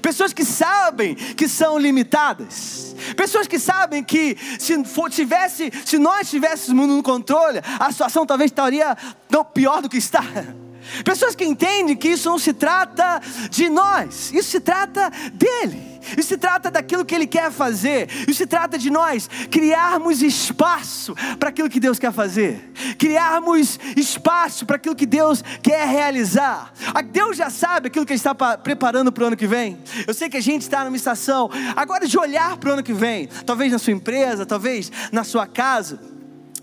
Pessoas 0.00 0.32
que 0.32 0.44
sabem 0.44 1.14
que 1.14 1.48
são 1.48 1.78
limitadas. 1.78 2.94
Pessoas 3.16 3.46
que 3.46 3.58
sabem 3.58 4.02
que 4.02 4.36
se, 4.58 4.82
for, 4.84 5.10
tivesse, 5.10 5.70
se 5.84 5.98
nós 5.98 6.30
tivéssemos 6.30 6.88
no 6.88 7.02
controle, 7.02 7.60
a 7.78 7.90
situação 7.90 8.24
talvez 8.24 8.50
estaria 8.50 8.96
pior 9.52 9.82
do 9.82 9.88
que 9.88 9.98
está. 9.98 10.24
Pessoas 11.04 11.34
que 11.34 11.44
entendem 11.44 11.96
que 11.96 12.08
isso 12.08 12.28
não 12.28 12.38
se 12.38 12.52
trata 12.52 13.20
de 13.50 13.68
nós, 13.68 14.32
isso 14.32 14.50
se 14.50 14.60
trata 14.60 15.10
dele. 15.32 15.92
Isso 16.16 16.30
se 16.30 16.36
trata 16.36 16.70
daquilo 16.70 17.04
que 17.04 17.14
Ele 17.14 17.26
quer 17.26 17.50
fazer. 17.50 18.08
Isso 18.28 18.38
se 18.38 18.46
trata 18.46 18.76
de 18.76 18.90
nós 18.90 19.28
criarmos 19.50 20.22
espaço 20.22 21.14
para 21.38 21.48
aquilo 21.48 21.70
que 21.70 21.80
Deus 21.80 21.98
quer 21.98 22.12
fazer. 22.12 22.72
Criarmos 22.98 23.78
espaço 23.96 24.66
para 24.66 24.76
aquilo 24.76 24.94
que 24.94 25.06
Deus 25.06 25.42
quer 25.62 25.86
realizar. 25.86 26.72
Deus 27.10 27.36
já 27.36 27.50
sabe 27.50 27.88
aquilo 27.88 28.04
que 28.04 28.12
Ele 28.12 28.18
está 28.18 28.34
preparando 28.34 29.12
para 29.12 29.24
o 29.24 29.26
ano 29.28 29.36
que 29.36 29.46
vem. 29.46 29.78
Eu 30.06 30.14
sei 30.14 30.28
que 30.28 30.36
a 30.36 30.42
gente 30.42 30.62
está 30.62 30.84
numa 30.84 30.96
estação 30.96 31.48
agora 31.76 32.06
de 32.06 32.18
olhar 32.18 32.56
para 32.56 32.70
o 32.70 32.72
ano 32.74 32.82
que 32.82 32.92
vem. 32.92 33.28
Talvez 33.46 33.72
na 33.72 33.78
sua 33.78 33.92
empresa, 33.92 34.44
talvez 34.44 34.90
na 35.10 35.24
sua 35.24 35.46
casa. 35.46 36.11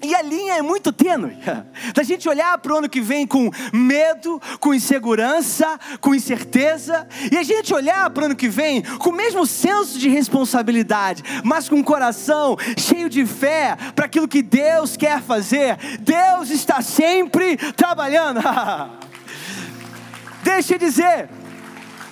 E 0.01 0.15
a 0.15 0.21
linha 0.21 0.55
é 0.55 0.62
muito 0.62 0.91
tênue. 0.91 1.38
Da 1.93 2.03
gente 2.03 2.29
olhar 2.29 2.57
para 2.59 2.73
o 2.73 2.77
ano 2.77 2.89
que 2.89 3.01
vem 3.01 3.25
com 3.25 3.49
medo, 3.73 4.41
com 4.59 4.73
insegurança, 4.73 5.79
com 5.99 6.13
incerteza, 6.13 7.07
e 7.31 7.38
a 7.38 7.43
gente 7.43 7.73
olhar 7.73 8.09
para 8.12 8.23
o 8.23 8.25
ano 8.27 8.35
que 8.35 8.47
vem 8.47 8.81
com 8.81 9.09
o 9.09 9.13
mesmo 9.13 9.45
senso 9.45 9.97
de 9.97 10.07
responsabilidade, 10.07 11.23
mas 11.43 11.67
com 11.67 11.79
o 11.79 11.83
coração 11.83 12.55
cheio 12.77 13.09
de 13.09 13.25
fé 13.25 13.75
para 13.95 14.05
aquilo 14.05 14.27
que 14.27 14.41
Deus 14.41 14.95
quer 14.95 15.21
fazer. 15.21 15.77
Deus 15.99 16.49
está 16.49 16.81
sempre 16.81 17.57
trabalhando. 17.75 18.39
Deixa 20.43 20.75
eu 20.75 20.79
dizer, 20.79 21.29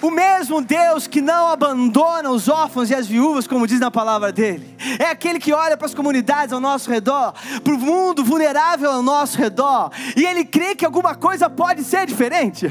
o 0.02 0.12
mesmo 0.12 0.62
Deus 0.62 1.08
que 1.08 1.22
não 1.22 1.48
abandona 1.48 2.30
os 2.30 2.48
órfãos 2.48 2.90
e 2.90 2.96
as 2.96 3.08
viúvas, 3.08 3.48
como 3.48 3.68
diz 3.68 3.80
na 3.80 3.92
palavra 3.92 4.32
dele, 4.32 4.76
é 5.00 5.06
aquele 5.06 5.40
que 5.40 5.54
olha 5.54 5.78
para 5.78 5.88
as 5.88 5.94
comunidades 5.94 6.54
ao 6.54 6.60
nosso 6.60 6.90
redor, 6.90 7.34
para 7.64 7.74
o 7.74 7.80
mundo 7.80 8.24
vulnerável 8.24 8.92
ao 8.92 9.02
nosso 9.02 9.38
redor, 9.38 9.92
e 10.16 10.26
ele 10.26 10.46
crê 10.46 10.76
que 10.76 10.86
alguma 10.86 11.16
coisa 11.16 11.50
pode 11.50 11.84
ser 11.84 12.06
diferente. 12.06 12.70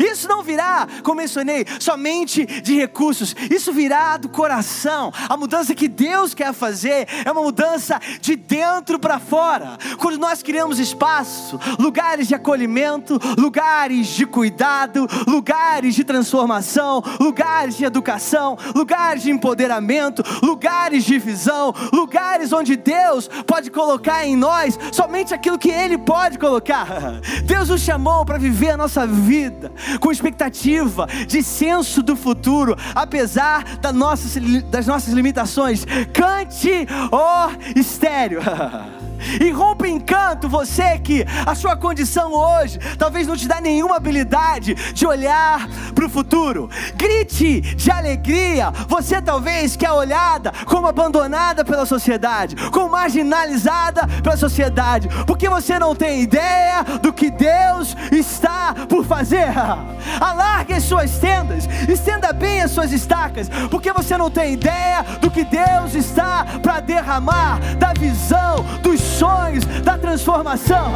Isso 0.00 0.28
não 0.28 0.42
virá, 0.42 0.86
como 1.02 1.20
mencionei, 1.20 1.64
somente 1.80 2.44
de 2.46 2.74
recursos, 2.74 3.34
isso 3.50 3.72
virá 3.72 4.16
do 4.16 4.28
coração. 4.28 5.12
A 5.28 5.36
mudança 5.36 5.74
que 5.74 5.88
Deus 5.88 6.34
quer 6.34 6.52
fazer 6.52 7.06
é 7.24 7.30
uma 7.30 7.42
mudança 7.42 8.00
de 8.20 8.36
dentro 8.36 8.98
para 8.98 9.18
fora. 9.18 9.78
Quando 9.98 10.18
nós 10.18 10.42
criamos 10.42 10.78
espaço, 10.78 11.58
lugares 11.78 12.28
de 12.28 12.34
acolhimento, 12.34 13.18
lugares 13.36 14.08
de 14.08 14.26
cuidado, 14.26 15.06
lugares 15.26 15.94
de 15.94 16.04
transformação, 16.04 17.02
lugares 17.20 17.76
de 17.76 17.84
educação, 17.84 18.56
lugares 18.74 19.22
de 19.22 19.30
empoderamento, 19.30 20.22
lugares 20.42 21.04
de 21.04 21.18
visão, 21.18 21.74
lugares 21.92 22.52
onde 22.52 22.76
Deus 22.76 23.28
pode 23.46 23.70
colocar 23.70 24.26
em 24.26 24.36
nós 24.36 24.78
somente 24.92 25.34
aquilo 25.34 25.58
que 25.58 25.70
Ele 25.70 25.98
pode 25.98 26.38
colocar. 26.38 26.86
Deus 27.44 27.68
nos 27.68 27.80
chamou 27.80 28.24
para 28.24 28.38
viver 28.38 28.70
a 28.70 28.76
nossa 28.76 29.06
vida 29.06 29.67
com 30.00 30.10
expectativa 30.10 31.06
de 31.26 31.42
senso 31.42 32.02
do 32.02 32.16
futuro, 32.16 32.76
apesar 32.94 33.78
das 33.78 33.94
nossas, 33.94 34.62
das 34.64 34.86
nossas 34.86 35.12
limitações. 35.14 35.84
Cante 36.12 36.86
o 37.12 37.78
estéreo. 37.78 38.40
E 39.40 39.50
rompe 39.50 39.88
em 39.88 39.98
canto 39.98 40.48
você 40.48 40.98
que 40.98 41.24
a 41.46 41.54
sua 41.54 41.76
condição 41.76 42.32
hoje 42.32 42.78
talvez 42.98 43.26
não 43.26 43.36
te 43.36 43.48
dá 43.48 43.60
nenhuma 43.60 43.96
habilidade 43.96 44.74
de 44.74 45.06
olhar 45.06 45.68
para 45.94 46.06
o 46.06 46.08
futuro. 46.08 46.68
Grite 46.94 47.60
de 47.60 47.90
alegria, 47.90 48.72
você 48.88 49.20
talvez 49.20 49.76
que 49.76 49.86
é 49.86 49.92
olhada 49.92 50.52
como 50.66 50.86
abandonada 50.86 51.64
pela 51.64 51.86
sociedade, 51.86 52.56
como 52.70 52.90
marginalizada 52.90 54.06
pela 54.22 54.36
sociedade, 54.36 55.08
porque 55.26 55.48
você 55.48 55.78
não 55.78 55.94
tem 55.94 56.22
ideia 56.22 56.82
do 57.02 57.12
que 57.12 57.30
Deus 57.30 57.96
está 58.12 58.74
por 58.88 59.04
fazer. 59.04 59.48
Alargue 60.20 60.74
as 60.74 60.84
suas 60.84 61.18
tendas, 61.18 61.68
estenda 61.88 62.32
bem 62.32 62.62
as 62.62 62.70
suas 62.70 62.92
estacas, 62.92 63.48
porque 63.70 63.92
você 63.92 64.16
não 64.16 64.30
tem 64.30 64.54
ideia 64.54 65.02
do 65.20 65.30
que 65.30 65.44
Deus 65.44 65.94
está 65.94 66.44
para 66.62 66.80
derramar, 66.80 67.58
da 67.76 67.92
visão, 67.92 68.64
dos 68.82 69.00
sonhos, 69.08 69.64
da 69.82 69.96
transformação. 69.96 70.92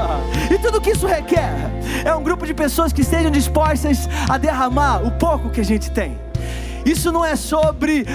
E 0.50 0.58
tudo 0.58 0.80
que 0.80 0.90
isso 0.90 1.06
requer 1.06 1.54
é 2.04 2.14
um 2.14 2.22
grupo 2.22 2.46
de 2.46 2.54
pessoas 2.54 2.92
que 2.92 3.02
estejam 3.02 3.30
dispostas 3.30 4.08
a 4.28 4.38
derramar 4.38 5.04
o 5.04 5.10
pouco 5.12 5.50
que 5.50 5.60
a 5.60 5.64
gente 5.64 5.90
tem. 5.90 6.18
Isso 6.84 7.12
não 7.12 7.24
é 7.24 7.36
sobre 7.36 8.06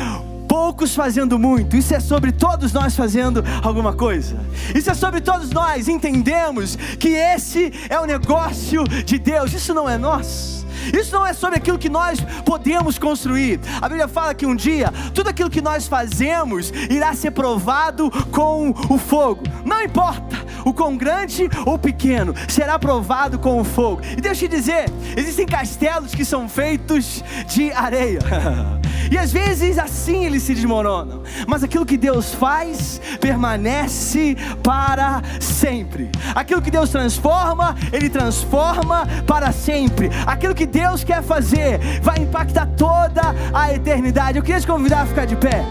poucos 0.47 0.95
fazendo 0.95 1.37
muito, 1.37 1.75
isso 1.75 1.93
é 1.93 1.99
sobre 1.99 2.31
todos 2.31 2.71
nós 2.71 2.95
fazendo 2.95 3.43
alguma 3.61 3.93
coisa. 3.93 4.37
Isso 4.73 4.89
é 4.89 4.93
sobre 4.93 5.21
todos 5.21 5.49
nós 5.51 5.87
entendemos 5.87 6.75
que 6.75 7.09
esse 7.09 7.71
é 7.89 7.99
o 7.99 8.05
negócio 8.05 8.83
de 9.05 9.19
Deus, 9.19 9.53
isso 9.53 9.73
não 9.73 9.89
é 9.89 9.97
nosso. 9.97 10.56
Isso 10.93 11.13
não 11.13 11.25
é 11.25 11.33
sobre 11.33 11.57
aquilo 11.57 11.77
que 11.77 11.89
nós 11.89 12.19
podemos 12.45 12.97
construir. 12.97 13.59
A 13.81 13.87
Bíblia 13.87 14.07
fala 14.07 14.33
que 14.33 14.45
um 14.45 14.55
dia 14.55 14.91
tudo 15.13 15.29
aquilo 15.29 15.49
que 15.49 15.61
nós 15.61 15.87
fazemos 15.87 16.71
irá 16.89 17.13
ser 17.13 17.31
provado 17.31 18.11
com 18.31 18.73
o 18.89 18.97
fogo. 18.97 19.43
Não 19.65 19.83
importa 19.83 20.37
o 20.65 20.73
quão 20.73 20.97
grande 20.97 21.49
ou 21.65 21.79
pequeno, 21.79 22.33
será 22.47 22.77
provado 22.77 23.39
com 23.39 23.59
o 23.59 23.63
fogo. 23.63 24.01
E 24.17 24.21
deixa 24.21 24.45
eu 24.45 24.49
te 24.49 24.55
dizer, 24.55 24.85
existem 25.15 25.45
castelos 25.45 26.13
que 26.13 26.25
são 26.25 26.49
feitos 26.49 27.23
de 27.47 27.71
areia. 27.71 28.19
e 29.11 29.17
às 29.17 29.31
vezes 29.31 29.77
assim 29.77 30.25
eles 30.25 30.43
se 30.43 30.53
desmoronam. 30.53 31.23
Mas 31.47 31.63
aquilo 31.63 31.85
que 31.85 31.97
Deus 31.97 32.33
faz 32.33 33.01
permanece 33.19 34.35
para 34.63 35.21
sempre. 35.39 36.09
Aquilo 36.35 36.61
que 36.61 36.71
Deus 36.71 36.89
transforma, 36.89 37.75
Ele 37.91 38.09
transforma 38.09 39.07
para 39.25 39.51
sempre. 39.51 40.09
Aquilo 40.25 40.55
que 40.55 40.65
Deus 40.65 41.03
quer 41.03 41.21
fazer 41.23 41.79
vai 42.01 42.19
impactar 42.19 42.67
toda 42.77 43.35
a 43.53 43.73
eternidade. 43.73 44.37
Eu 44.37 44.43
queria 44.43 44.61
te 44.61 44.67
convidar 44.67 45.01
a 45.01 45.05
ficar 45.05 45.25
de 45.25 45.35
pé. 45.35 45.65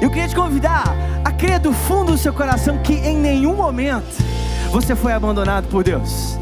Eu 0.00 0.10
queria 0.10 0.28
te 0.28 0.34
convidar 0.34 0.84
a 1.24 1.30
crer 1.30 1.60
do 1.60 1.72
fundo 1.72 2.12
do 2.12 2.18
seu 2.18 2.32
coração 2.32 2.78
que 2.78 2.94
em 2.94 3.16
nenhum 3.16 3.54
momento 3.54 4.22
você 4.70 4.96
foi 4.96 5.12
abandonado 5.12 5.68
por 5.68 5.84
Deus. 5.84 6.38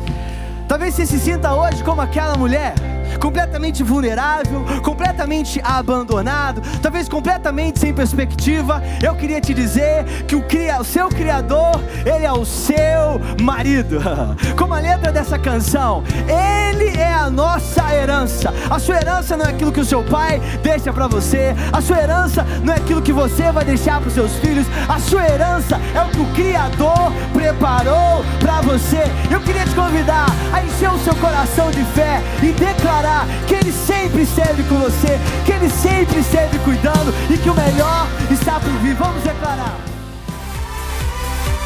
Talvez 0.67 0.95
você 0.95 1.05
se 1.05 1.19
sinta 1.19 1.53
hoje 1.53 1.83
como 1.83 2.01
aquela 2.01 2.37
mulher 2.37 2.75
completamente 3.21 3.83
vulnerável, 3.83 4.65
completamente 4.83 5.61
abandonado, 5.63 6.63
talvez 6.81 7.09
completamente 7.09 7.79
sem 7.79 7.93
perspectiva, 7.93 8.83
eu 9.03 9.15
queria 9.15 9.41
te 9.41 9.53
dizer 9.53 10.05
que 10.27 10.35
o, 10.35 10.43
o 10.81 10.85
seu 10.85 11.09
Criador, 11.11 11.81
Ele 12.05 12.25
é 12.25 12.33
o 12.33 12.45
seu 12.45 13.21
marido. 13.41 14.01
Como 14.57 14.75
a 14.75 14.81
letra 14.81 15.13
dessa 15.13 15.39
canção, 15.39 16.03
Ele 16.27 16.97
é 16.97 17.13
a 17.13 17.29
nossa 17.29 17.95
herança. 17.95 18.53
A 18.71 18.79
sua 18.79 18.97
herança 18.97 19.37
não 19.37 19.45
é 19.45 19.51
aquilo 19.51 19.71
que 19.71 19.81
o 19.81 19.85
seu 19.85 20.03
pai 20.03 20.41
deixa 20.63 20.93
para 20.93 21.07
você, 21.07 21.55
a 21.73 21.81
sua 21.81 21.99
herança 21.99 22.45
não 22.65 22.73
é 22.73 22.77
aquilo 22.79 23.03
que 23.03 23.13
você 23.13 23.53
vai 23.53 23.65
deixar 23.65 24.01
para 24.01 24.09
os 24.09 24.15
seus 24.15 24.33
filhos, 24.37 24.67
a 24.89 24.99
sua 24.99 25.29
herança 25.29 25.79
é 25.95 26.01
o 26.01 26.09
que 26.09 26.21
o 26.21 26.27
Criador 26.35 27.13
preparou 27.33 28.25
para 28.39 28.63
você. 28.63 29.03
Eu 29.31 29.41
queria 29.41 29.65
te 29.65 29.75
convidar 29.75 30.27
a 30.53 30.65
encher 30.65 30.91
o 30.91 30.99
seu 31.01 31.15
coração 31.17 31.71
de 31.71 31.85
fé 31.85 32.23
e 32.43 32.53
declarar 32.53 33.10
declarar 33.11 33.27
que 33.47 33.55
Ele 33.55 33.73
sempre 33.73 34.23
esteve 34.23 34.63
com 34.65 34.77
você, 34.77 35.19
que 35.45 35.53
Ele 35.53 35.69
sempre 35.69 36.21
esteve 36.21 36.59
cuidando 36.61 37.13
e 37.29 37.37
que 37.37 37.51
o 37.51 37.55
melhor 37.55 38.07
está 38.31 38.61
por 38.61 38.73
vir. 38.79 38.95
Vamos 38.95 39.23
declarar. 39.23 39.79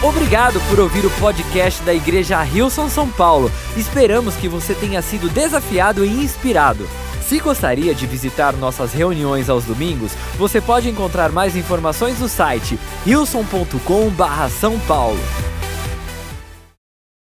Obrigado 0.03 0.61
por 0.69 0.81
ouvir 0.81 1.05
o 1.07 1.11
podcast 1.13 1.83
da 1.83 1.95
Igreja 1.95 2.43
Rilson 2.43 2.89
São 2.89 3.09
Paulo. 3.09 3.51
Esperamos 3.77 4.35
que 4.37 4.49
você 4.49 4.75
tenha 4.75 5.01
sido 5.01 5.29
desafiado 5.31 6.05
e 6.05 6.09
inspirado. 6.09 6.87
Se 7.27 7.39
gostaria 7.39 7.95
de 7.95 8.07
visitar 8.07 8.53
nossas 8.55 8.93
reuniões 8.93 9.49
aos 9.49 9.65
domingos, 9.65 10.13
você 10.37 10.61
pode 10.61 10.91
encontrar 10.91 11.33
mais 11.33 11.57
informações 11.57 12.19
no 12.21 12.29
site 12.29 12.79
rilson.com/são 13.07 14.79
paulo. 14.81 15.19